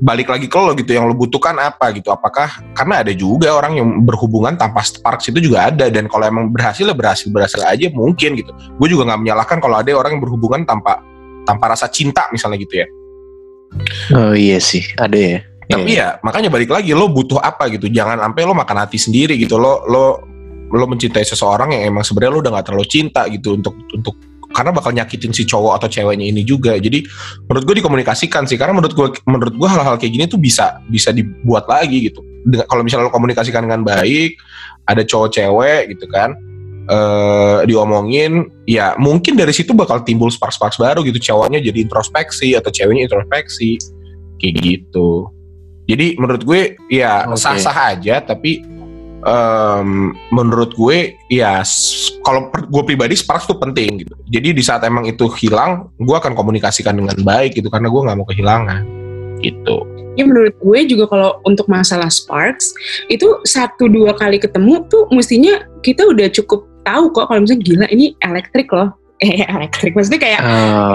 [0.00, 2.08] balik lagi ke lo gitu yang lo butuhkan apa gitu.
[2.08, 5.92] Apakah karena ada juga orang yang berhubungan tanpa sparks itu juga ada.
[5.92, 8.50] Dan kalau emang berhasil ya berhasil berhasil aja mungkin gitu.
[8.80, 11.04] Gue juga nggak menyalahkan kalau ada orang yang berhubungan tanpa
[11.44, 12.86] tanpa rasa cinta misalnya gitu ya.
[14.16, 15.38] Oh iya sih, ada ya.
[15.66, 16.14] tapi Iya.
[16.14, 17.90] ya makanya balik lagi lo butuh apa gitu.
[17.90, 19.58] Jangan sampai lo makan hati sendiri gitu.
[19.58, 20.22] Lo lo
[20.66, 24.14] lo mencintai seseorang yang emang sebenarnya lo udah gak terlalu cinta gitu untuk untuk
[24.52, 26.78] karena bakal nyakitin si cowok atau ceweknya ini juga.
[26.78, 27.02] Jadi
[27.48, 28.56] menurut gue dikomunikasikan sih.
[28.60, 32.22] Karena menurut gue menurut gue hal-hal kayak gini tuh bisa bisa dibuat lagi gitu.
[32.70, 34.38] Kalau misalnya lo komunikasikan dengan baik
[34.86, 36.30] ada cowok cewek gitu kan
[36.86, 41.18] eh diomongin ya mungkin dari situ bakal timbul sparks-sparks baru gitu.
[41.18, 43.78] Cowoknya jadi introspeksi atau ceweknya introspeksi.
[44.36, 45.32] Kayak gitu.
[45.86, 48.75] Jadi menurut gue ya sah-sah aja tapi
[49.26, 51.60] em, menurut gue ya
[52.22, 54.14] kalau gue pribadi sparks tuh penting gitu.
[54.30, 58.16] Jadi di saat emang itu hilang, gue akan komunikasikan dengan baik gitu karena gue nggak
[58.16, 58.82] mau kehilangan
[59.42, 59.82] gitu.
[60.16, 62.72] Ya menurut gue juga kalau untuk masalah sparks
[63.12, 67.86] itu satu dua kali ketemu tuh mestinya kita udah cukup tahu kok kalau misalnya gila
[67.92, 68.94] ini elektrik loh.
[69.16, 70.40] Eh elektrik maksudnya kayak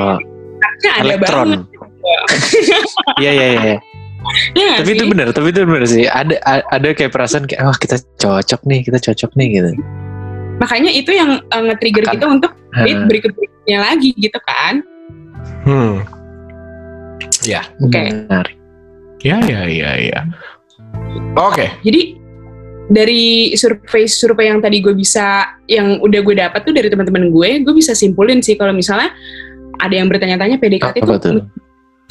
[0.61, 1.47] harusnya ada elektron.
[1.49, 1.61] banget.
[3.21, 3.77] Iya iya iya.
[4.53, 5.11] Ya Tapi itu sih?
[5.11, 6.05] benar, tapi itu benar sih.
[6.05, 6.35] Ada
[6.69, 9.69] ada kayak perasaan kayak wah kita cocok nih, kita cocok nih gitu.
[10.61, 12.51] Makanya itu yang uh, nge-trigger kita untuk
[12.85, 14.85] date Eh, berikut-berikutnya lagi gitu kan.
[15.65, 16.05] Hmm.
[17.41, 17.97] Ya, Oke.
[17.97, 18.45] Benar.
[19.25, 20.19] ya, ya, ya, ya.
[21.37, 22.21] Oke, Jadi
[22.91, 27.73] dari survei-survei yang tadi gue bisa yang udah gue dapat tuh dari teman-teman gue, gue
[27.73, 29.15] bisa simpulin sih kalau misalnya
[29.79, 31.31] ada yang bertanya-tanya PDKT Apa itu?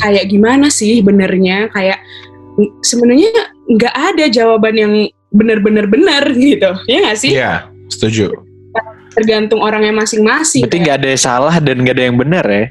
[0.01, 1.68] Kayak gimana sih benernya?
[1.70, 2.01] Kayak
[2.82, 3.30] sebenarnya
[3.70, 4.92] nggak ada jawaban yang
[5.30, 6.70] bener-bener bener gitu.
[6.88, 7.32] Ya nggak sih?
[7.36, 8.32] Iya, setuju.
[9.11, 12.66] tergantung orangnya masing-masing Berarti kayak nggak ada yang salah dan nggak ada yang benar ya?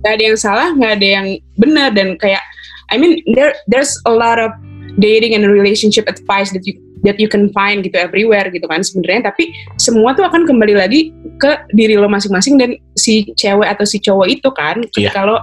[0.00, 1.26] nggak ada yang salah nggak ada yang
[1.60, 2.42] benar dan kayak
[2.88, 4.54] I mean there there's a lot of
[4.98, 9.32] dating and relationship advice that you that you can find gitu everywhere gitu kan sebenarnya.
[9.32, 9.48] Tapi
[9.80, 14.26] semua tuh akan kembali lagi ke diri lo masing-masing dan si cewek atau si cowok
[14.28, 14.84] itu kan.
[14.84, 15.40] Ketika lo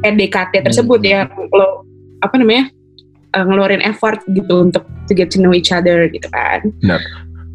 [0.00, 1.08] PDKT tersebut Hmm.
[1.08, 1.20] ya
[1.50, 1.84] lo
[2.18, 2.70] apa namanya
[3.28, 6.62] eh, ngeluarin effort gitu untuk to get to know each other gitu kan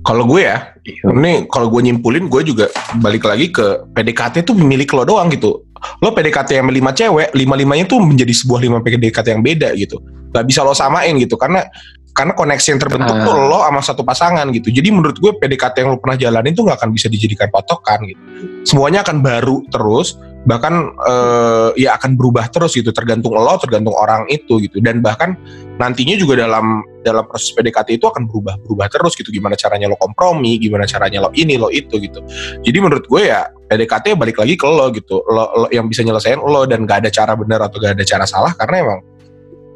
[0.04, 0.76] Kalau gue ya,
[1.08, 2.68] ini kalau gue nyimpulin gue juga
[3.00, 5.64] balik lagi ke PDKT tuh milik lo doang gitu.
[6.04, 10.04] Lo PDKT sama lima cewek, lima limanya tuh menjadi sebuah lima PDKT yang beda gitu.
[10.36, 11.64] Gak bisa lo samain gitu karena
[12.12, 13.24] karena koneksi yang terbentuk Ah.
[13.24, 14.70] tuh lo sama satu pasangan gitu.
[14.70, 18.20] Jadi menurut gue PDKT yang lo pernah jalanin tuh gak akan bisa dijadikan patokan gitu.
[18.68, 22.92] Semuanya akan baru terus, bahkan eh, ya akan berubah terus gitu.
[22.92, 24.80] Tergantung lo, tergantung orang itu gitu.
[24.84, 25.36] Dan bahkan
[25.82, 30.00] nantinya juga dalam dalam proses PDKT itu akan berubah berubah terus gitu gimana caranya lo
[30.00, 32.24] kompromi gimana caranya lo ini lo itu gitu
[32.64, 36.40] jadi menurut gue ya PDKT balik lagi ke lo gitu lo, lo yang bisa nyelesain
[36.40, 39.00] lo dan gak ada cara benar atau gak ada cara salah karena emang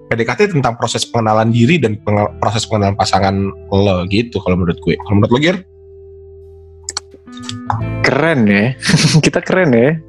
[0.08, 2.00] PDKT tentang proses pengenalan diri dan
[2.40, 3.36] proses pengenalan pasangan
[3.76, 5.58] lo gitu kalau menurut gue kalau menurut lo Gir
[8.02, 8.72] Keren ya.
[9.26, 10.00] Kita keren ya.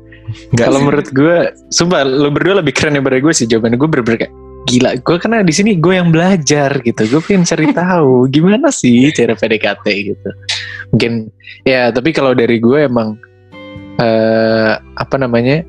[0.57, 4.35] Kalau menurut gue, sumpah lo berdua lebih keren daripada gue sih jawaban gue bener-bener kayak
[4.69, 4.91] gila.
[5.01, 7.03] Gue karena di sini gue yang belajar gitu.
[7.09, 10.29] Gue pengen cari tahu gimana sih cara PDKT gitu.
[10.93, 11.13] Mungkin
[11.65, 13.17] ya tapi kalau dari gue emang
[13.99, 15.67] eh apa namanya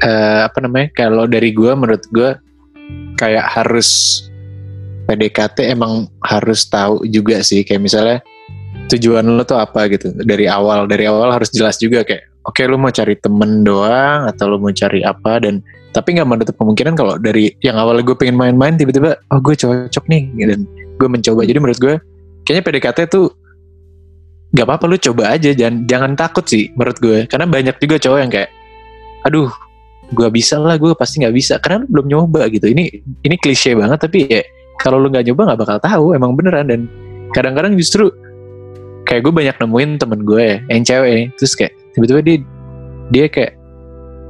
[0.00, 2.30] eh apa namanya kalau dari gue menurut gue
[3.18, 4.22] kayak harus
[5.10, 8.18] PDKT emang harus tahu juga sih kayak misalnya
[8.86, 12.76] tujuan lo tuh apa gitu dari awal dari awal harus jelas juga kayak oke lu
[12.80, 15.60] mau cari temen doang atau lu mau cari apa dan
[15.90, 20.04] tapi nggak menutup kemungkinan kalau dari yang awalnya gue pengen main-main tiba-tiba oh gue cocok
[20.06, 20.62] nih dan
[21.00, 21.42] gue mencoba.
[21.42, 21.94] Jadi menurut gue
[22.46, 23.34] kayaknya PDKT tuh
[24.54, 25.50] nggak apa-apa lu coba aja.
[25.50, 28.50] Jangan jangan takut sih menurut gue karena banyak juga cowok yang kayak
[29.26, 29.50] aduh
[30.10, 31.58] gue bisa lah gue pasti nggak bisa.
[31.58, 32.70] Karena lu belum nyoba gitu.
[32.70, 32.84] Ini
[33.26, 34.42] ini klise banget tapi ya
[34.78, 36.70] kalau lu nggak nyoba nggak bakal tahu emang beneran.
[36.70, 36.80] Dan
[37.34, 38.14] kadang-kadang justru
[39.10, 41.34] kayak gue banyak nemuin temen gue ya, yang cewek.
[41.34, 42.36] Terus kayak tiba-tiba dia
[43.10, 43.52] dia kayak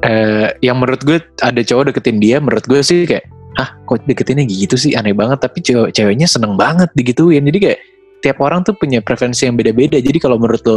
[0.01, 3.29] eh yang menurut gue ada cowok deketin dia menurut gue sih kayak
[3.61, 4.95] ah kok deketinnya gitu sih?
[4.97, 5.43] Aneh banget.
[5.43, 7.43] Tapi cewek ceweknya seneng banget digituin.
[7.45, 7.79] Jadi kayak
[8.25, 9.99] tiap orang tuh punya preferensi yang beda-beda.
[10.01, 10.77] Jadi kalau menurut lo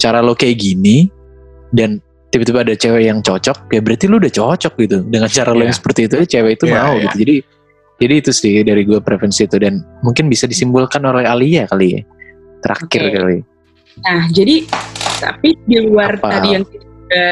[0.00, 1.06] cara lo kayak gini
[1.76, 2.00] dan
[2.32, 4.98] tiba-tiba ada cewek yang cocok ya berarti lo udah cocok gitu.
[5.06, 5.64] Dengan cara lo Iya.
[5.70, 7.02] yang seperti itu cewek itu Iya, mau iya.
[7.06, 7.16] gitu.
[7.22, 7.36] Jadi
[8.00, 9.56] jadi itu sih dari gue preferensi itu.
[9.60, 12.02] Dan mungkin bisa disimpulkan oleh Alia kali ya
[12.64, 13.12] terakhir Oke.
[13.14, 13.38] kali.
[14.00, 14.64] Nah, jadi
[15.20, 16.40] tapi di luar Apa?
[16.40, 17.24] tadi yang kita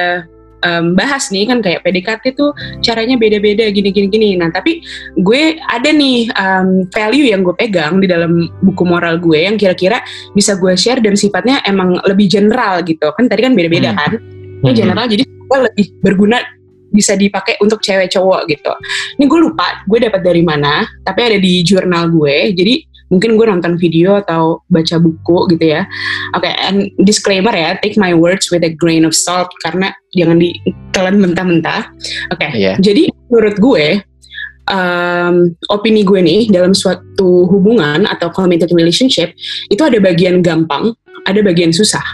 [0.58, 2.50] em, bahas nih kan kayak PDKT tuh
[2.82, 4.28] caranya beda-beda gini-gini gini.
[4.34, 4.82] Nah, tapi
[5.14, 10.02] gue ada nih em, value yang gue pegang di dalam buku moral gue yang kira-kira
[10.34, 13.06] bisa gue share dan sifatnya emang lebih general gitu.
[13.14, 13.98] Kan tadi kan beda-beda Hmm.
[13.98, 14.12] kan.
[14.58, 14.76] Ini Mhm.
[14.76, 16.38] general jadi gue lebih berguna
[16.88, 18.72] bisa dipakai untuk cewek cowok gitu.
[19.20, 22.50] Ini gue lupa gue dapat dari mana, tapi ada di jurnal gue.
[22.56, 22.74] Jadi
[23.08, 25.88] mungkin gue nonton video atau baca buku gitu ya.
[26.36, 31.16] Oke, and disclaimer ya, take my words with a grain of salt karena jangan ditelan
[31.20, 31.88] mentah-mentah.
[32.32, 32.76] Oke, Iya.
[32.80, 33.86] jadi menurut gue
[34.68, 39.32] um, opini gue nih dalam suatu hubungan atau committed relationship
[39.72, 40.92] itu ada bagian gampang,
[41.24, 42.04] ada bagian susah.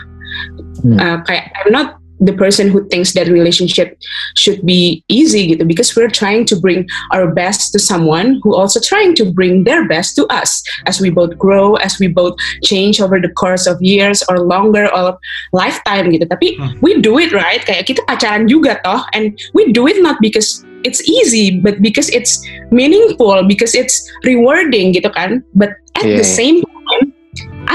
[0.82, 0.98] Hmm.
[0.98, 3.98] Uh, kayak I'm not the person who thinks that relationship
[4.38, 8.78] should be easy gitu because we're trying to bring our best to someone who also
[8.78, 10.62] trying to bring their best to us.
[10.86, 14.86] As we both grow as we both change over the course of years or longer
[14.94, 15.18] or
[15.52, 16.26] lifetime gitu.
[16.30, 16.78] Tapi Hmm.
[16.80, 17.62] we do it right?
[17.66, 22.12] Kayak kita pacaran juga toh and we do it not because it's easy but because
[22.12, 25.42] it's meaningful because it's rewarding gitu kan.
[25.56, 26.73] But at Iya, the same time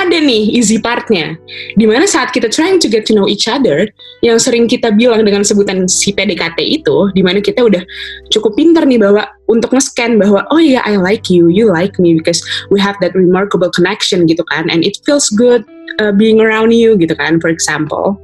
[0.10, 1.38] ada nih easy partnya.
[1.78, 3.86] Di mana saat kita trying to get to know each other
[4.26, 7.86] yang sering kita bilang dengan sebutan si PDKT itu di mana kita udah
[8.34, 12.18] cukup pinter nih bahwa untuk nge-scan bahwa oh iya I like you you like me
[12.18, 12.41] because
[12.74, 14.66] we have that remarkable connection gitu kan.
[14.74, 15.62] And it feels good
[16.01, 18.18] uh, being around you gitu kan for example.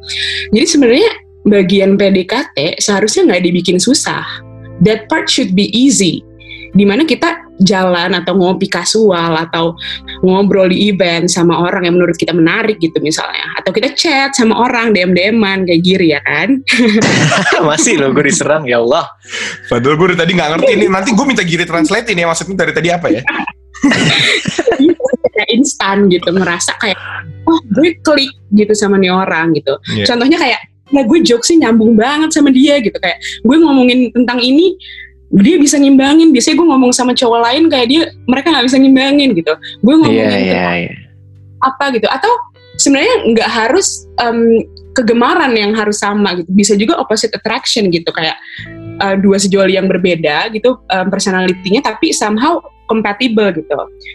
[0.49, 1.11] Jadi sebenarnya
[1.45, 4.25] bagian PDKT seharusnya nggak dibikin susah.
[4.81, 6.25] That part should be easy.
[6.75, 9.79] Di mana kita jalan atau ngopi kasual atau
[10.19, 13.55] ngobrol di event sama orang yang menurut kita menarik gitu misalnya.
[13.59, 16.59] Atau kita chat sama orang DM DMan kayak giri ya kan?
[17.69, 19.07] Masih lo gue diserang ya Allah.
[19.71, 22.55] Padahal gue dari tadi nggak ngerti ini nanti gue minta Giri translate ini ya maksudnya
[22.59, 23.23] dari tadi apa ya?
[25.35, 26.95] Kayak instan gitu ngerasa kayak
[27.43, 29.75] wah gue klik gitu sama nih orang gitu.
[29.91, 30.07] Iya.
[30.07, 30.63] contohnya kayak
[30.95, 32.95] nah gue jokesnya nyambung banget sama dia gitu.
[32.95, 34.79] Kayak gue ngomongin tentang ini
[35.31, 36.29] dia bisa ngimbangin.
[36.33, 39.53] Biasanya gue ngomong sama cowok lain kayak dia mereka nggak bisa ngimbangin gitu.
[39.81, 40.93] Gue ngomongin Iya, tentang iya, iya.
[41.65, 42.07] apa gitu.
[42.09, 42.31] Atau
[42.77, 44.63] sebenarnya nggak harus em,
[44.95, 46.49] kegemaran yang harus sama gitu.
[46.53, 48.09] Bisa juga opposite attraction gitu.
[48.13, 48.37] Kayak
[49.01, 53.73] eh, dua sejoli yang berbeda gitu em, personality-nya tapi somehow compatible gitu.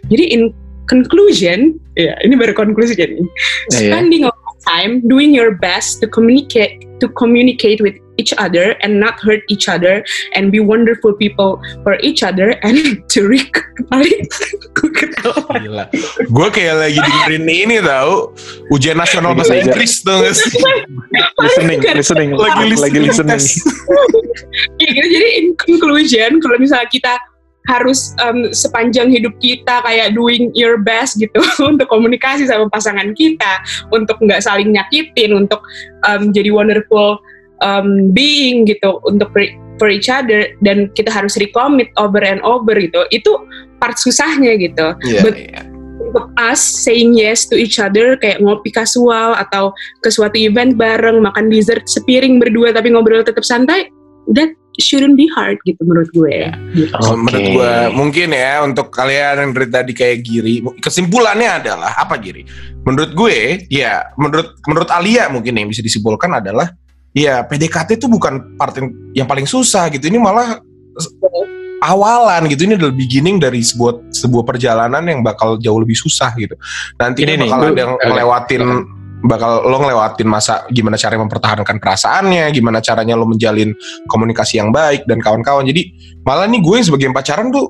[0.08, 0.42] Jadi in
[0.90, 3.26] conclusion ya ini baru conclusion nih.
[3.70, 3.94] Iya.
[3.94, 8.76] spending a lot of time doing your best to communicate to communicate with each other
[8.84, 10.04] and not hurt each other
[10.36, 12.76] and be wonderful people for each other and
[13.12, 13.48] to rec
[14.76, 15.84] gue ketawa Gila.
[16.28, 18.36] Gue kayak lagi dengerin ini tau
[18.68, 19.72] ujian nasional bahasa Lagi belajar.
[19.72, 20.52] Inggris tuh gak sih?
[21.40, 23.40] listening, listening, Lagi listening, listening.
[23.40, 23.46] tes.
[24.78, 27.14] Ya gitu, jadi in conclusion kalau misalnya kita
[27.68, 31.38] harus em, sepanjang hidup kita kayak doing your best gitu
[31.70, 33.60] untuk komunikasi sama pasangan kita,
[33.92, 35.60] untuk nggak saling nyakitin, untuk
[36.08, 37.20] em, jadi wonderful
[37.60, 42.76] em, being gitu, untuk for- for each other dan kita harus recommit over and over
[42.76, 43.04] gitu.
[43.08, 43.48] Itu
[43.80, 44.92] part susahnya gitu.
[45.08, 45.62] Iya, But- iya.
[46.00, 49.70] Untuk us saying yes to each other kayak ngopi kasual atau
[50.02, 53.86] ke suatu event bareng, makan dessert sepiring berdua tapi ngobrol tetap santai,
[54.34, 54.50] that
[54.82, 56.50] shouldn't be hard gitu menurut gue.
[56.74, 56.90] Gitu.
[56.98, 57.30] So, Oke.
[57.30, 62.42] Menurut gue mungkin ya untuk kalian yang dari tadi kayak Giri, kesimpulannya adalah apa Giri?
[62.82, 66.74] Menurut gue, ya menurut menurut Alia mungkin yang bisa disimpulkan adalah
[67.12, 70.06] ya PDKT itu bukan part yang, yang paling susah gitu.
[70.06, 70.58] Ini malah
[71.80, 72.64] awalan gitu.
[72.64, 76.54] Ini adalah beginning dari sebuah sebuah perjalanan yang bakal jauh lebih susah gitu.
[76.96, 78.04] Nantinya Ini nih, bakal gue- ada yang oke.
[78.04, 78.62] ngelewatin
[79.20, 83.76] bakal lo ngelewatin masa gimana cara mempertahankan perasaannya, gimana caranya lo menjalin
[84.08, 85.68] komunikasi yang baik dan kawan-kawan.
[85.68, 85.92] Jadi
[86.24, 87.68] malah nih gue sebagai yang pacaran tuh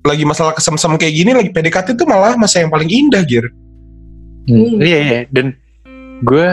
[0.00, 3.44] lagi masalah kesem-sem kayak gini lagi PDKT tuh malah masa yang paling indah Gir.
[4.46, 5.20] Hmm, Iya, iya.
[5.28, 5.52] Dan
[6.22, 6.46] gue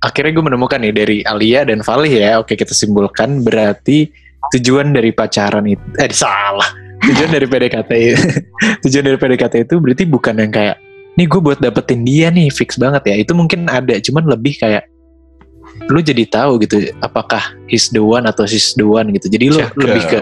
[0.00, 2.30] akhirnya gue menemukan nih dari Alia dan Valih ya.
[2.40, 4.08] Oke, kita simpulkan berarti
[4.56, 6.68] tujuan dari pacaran itu eh salah.
[7.00, 7.92] Tujuan dari PDKT
[8.84, 10.76] tujuan dari PDKT itu berarti bukan yang kayak
[11.16, 13.14] nih gue buat dapetin dia nih fix banget ya.
[13.20, 14.88] Itu mungkin ada, cuman lebih kayak
[15.88, 17.40] lu jadi tahu gitu apakah
[17.70, 19.28] he's the one atau she's the one gitu.
[19.28, 20.20] Jadi lu lebih ke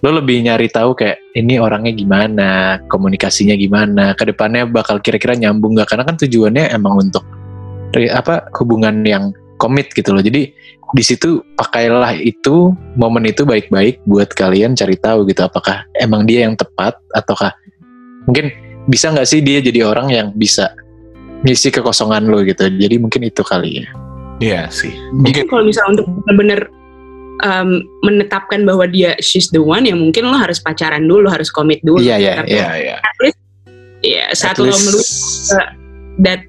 [0.00, 5.76] lo lebih nyari tahu kayak ini orangnya gimana, komunikasinya gimana, ke depannya bakal kira-kira nyambung
[5.76, 5.92] nggak?
[5.92, 7.20] Karena kan tujuannya emang untuk
[8.10, 10.22] apa hubungan yang komit gitu loh.
[10.22, 10.50] Jadi
[10.90, 16.42] di situ pakailah itu momen itu baik-baik buat kalian cari tahu gitu apakah emang dia
[16.50, 17.54] yang tepat ataukah
[18.26, 18.50] mungkin
[18.90, 20.74] bisa nggak sih dia jadi orang yang bisa
[21.46, 22.66] ngisi kekosongan lo gitu.
[22.68, 23.86] Jadi mungkin itu kali ya.
[24.40, 24.92] Iya sih.
[25.14, 26.60] Mungkin kalau misalnya untuk benar-benar
[27.44, 31.80] em, menetapkan bahwa dia she's the one ya mungkin lo harus pacaran dulu, harus komit
[31.84, 32.00] dulu.
[32.00, 32.56] Iya iya iya.
[32.56, 32.96] ya ya.
[32.98, 33.38] at least
[34.00, 35.04] ya saat At lo least- melalui
[36.24, 36.40] that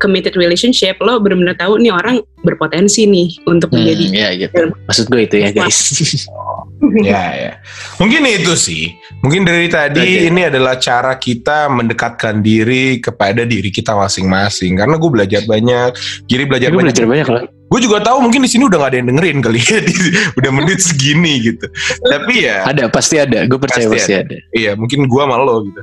[0.00, 4.72] committed relationship lo benar-benar tahu nih orang berpotensi nih untuk Hmm, menjadi ya gitu.
[4.88, 5.78] Maksud gue itu ya guys.
[7.04, 7.52] ya ya.
[8.00, 8.96] Mungkin itu sih.
[9.20, 10.26] Mungkin dari tadi Oke.
[10.32, 14.74] ini adalah cara kita mendekatkan diri kepada diri kita masing-masing.
[14.74, 15.92] Karena gue belajar banyak,
[16.24, 16.96] Giri belajar gue banyak.
[16.96, 17.44] belajar banyak loh.
[17.70, 19.78] Gue juga tahu mungkin di sini udah gak ada yang dengerin kali ya.
[19.86, 21.68] Di- udah menit segini gitu.
[22.02, 23.44] Tapi ya, Ada pasti ada.
[23.44, 24.36] Gue percaya Pasti pasti, ada.
[24.50, 25.80] iya mungkin gue sama lo gitu.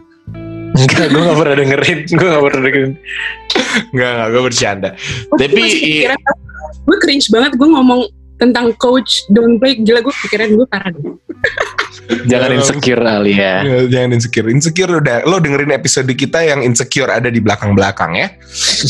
[0.87, 1.99] Enggak, gue gak pernah dengerin.
[2.15, 2.93] Gue gak pernah dengerin.
[3.91, 4.89] Enggak, enggak, gue bercanda.
[4.95, 5.63] Gue Tapi
[6.87, 8.01] gue cringe banget gue ngomong
[8.37, 11.03] tentang coach don't play gila gue pikiran gue parah deh.
[12.07, 13.65] Jangan insecure Ali ya.
[13.67, 14.47] Ya, Jangan insecure.
[14.47, 18.27] Insecure udah lo dengerin episode kita yang insecure ada di belakang-belakang ya.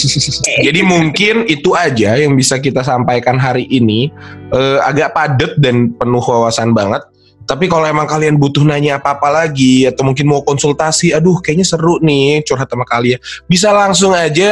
[0.67, 4.13] Jadi mungkin itu aja yang bisa kita sampaikan hari ini.
[4.53, 7.01] Eh, agak padat dan penuh wawasan banget.
[7.47, 11.95] Tapi kalau emang kalian butuh nanya apa-apa lagi atau mungkin mau konsultasi, aduh kayaknya seru
[11.97, 13.17] nih curhat sama kalian.
[13.47, 14.51] Bisa langsung aja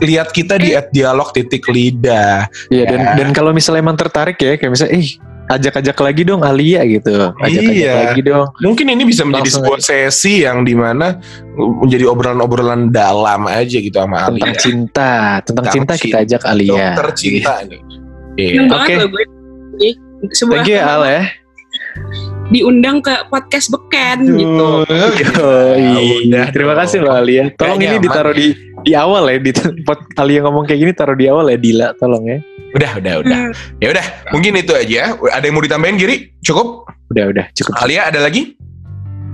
[0.00, 2.48] lihat kita di @dialog titik lidah.
[2.66, 3.12] Iya dan Ya.
[3.14, 5.08] dan kalau misalnya emang tertarik ya kayak misalnya ih
[5.44, 7.12] ajak-ajak lagi dong Alia gitu.
[7.36, 7.94] Ajak-ajak Iya.
[8.10, 8.48] lagi dong.
[8.64, 11.20] Mungkin ini bisa menjadi Langsung sebuah sesi yang di mana
[11.54, 14.40] menjadi obrolan-obrolan dalam aja gitu sama Ali.
[14.40, 15.12] Tentang cinta,
[15.44, 16.18] tentang Tentang cinta kita cinta.
[16.24, 16.72] ajak Alia.
[16.72, 17.80] Dokter cinta nih.
[18.34, 18.48] Iya.
[18.50, 19.20] Seneng banget Oke.
[19.74, 19.90] Ini
[20.24, 21.22] Sebuah Thank you ya, Al ya.
[22.52, 24.84] Diundang ke podcast beken gitu.
[24.84, 26.28] Yoi.
[26.28, 27.50] udah Terima kasih loh Alia.
[27.56, 28.38] Tolong Gak ini nyaman ditaruh ya.
[28.38, 28.46] di
[28.84, 29.50] di awal ya di
[29.86, 32.38] pot Alia ngomong kayak gini taruh di awal ya Dila tolong ya.
[32.74, 33.38] Udah, udah, udah.
[33.78, 35.14] Ya udah, mungkin itu aja.
[35.14, 36.34] Ada yang mau ditambahin Giri?
[36.42, 36.90] Cukup?
[37.14, 37.78] Udah udah cukup.
[37.78, 38.58] Alia ada lagi?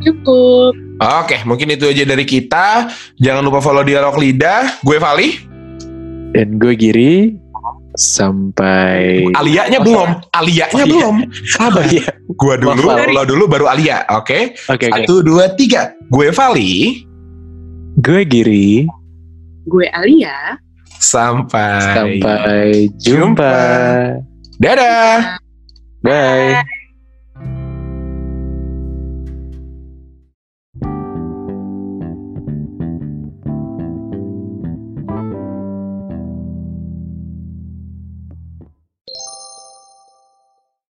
[0.04, 0.76] Cukup.
[1.00, 2.92] Oke, mungkin itu aja dari kita.
[3.16, 4.84] Jangan lupa follow Dialog Lidah.
[4.84, 5.40] Gue Vali.
[6.36, 7.32] Dan gue Giri
[7.98, 10.08] sampai Alianya Oh, belum.
[10.30, 10.86] Alianya Oh, iya.
[10.86, 11.14] belum.
[11.46, 11.82] Sabar.
[11.82, 12.04] Oh, iya.
[12.30, 14.06] Gue dulu, Maaf, lo dulu baru Alia.
[14.14, 14.54] Oke.
[14.70, 15.04] Oke oke.
[15.04, 15.92] Satu, dua, tiga.
[16.08, 17.04] Gue Vali.
[18.00, 18.86] Gue Giri.
[19.66, 20.56] Gue Alia.
[21.00, 23.54] Sampai Sampai jumpa.
[24.60, 25.40] Dadah.
[26.04, 26.79] Bye.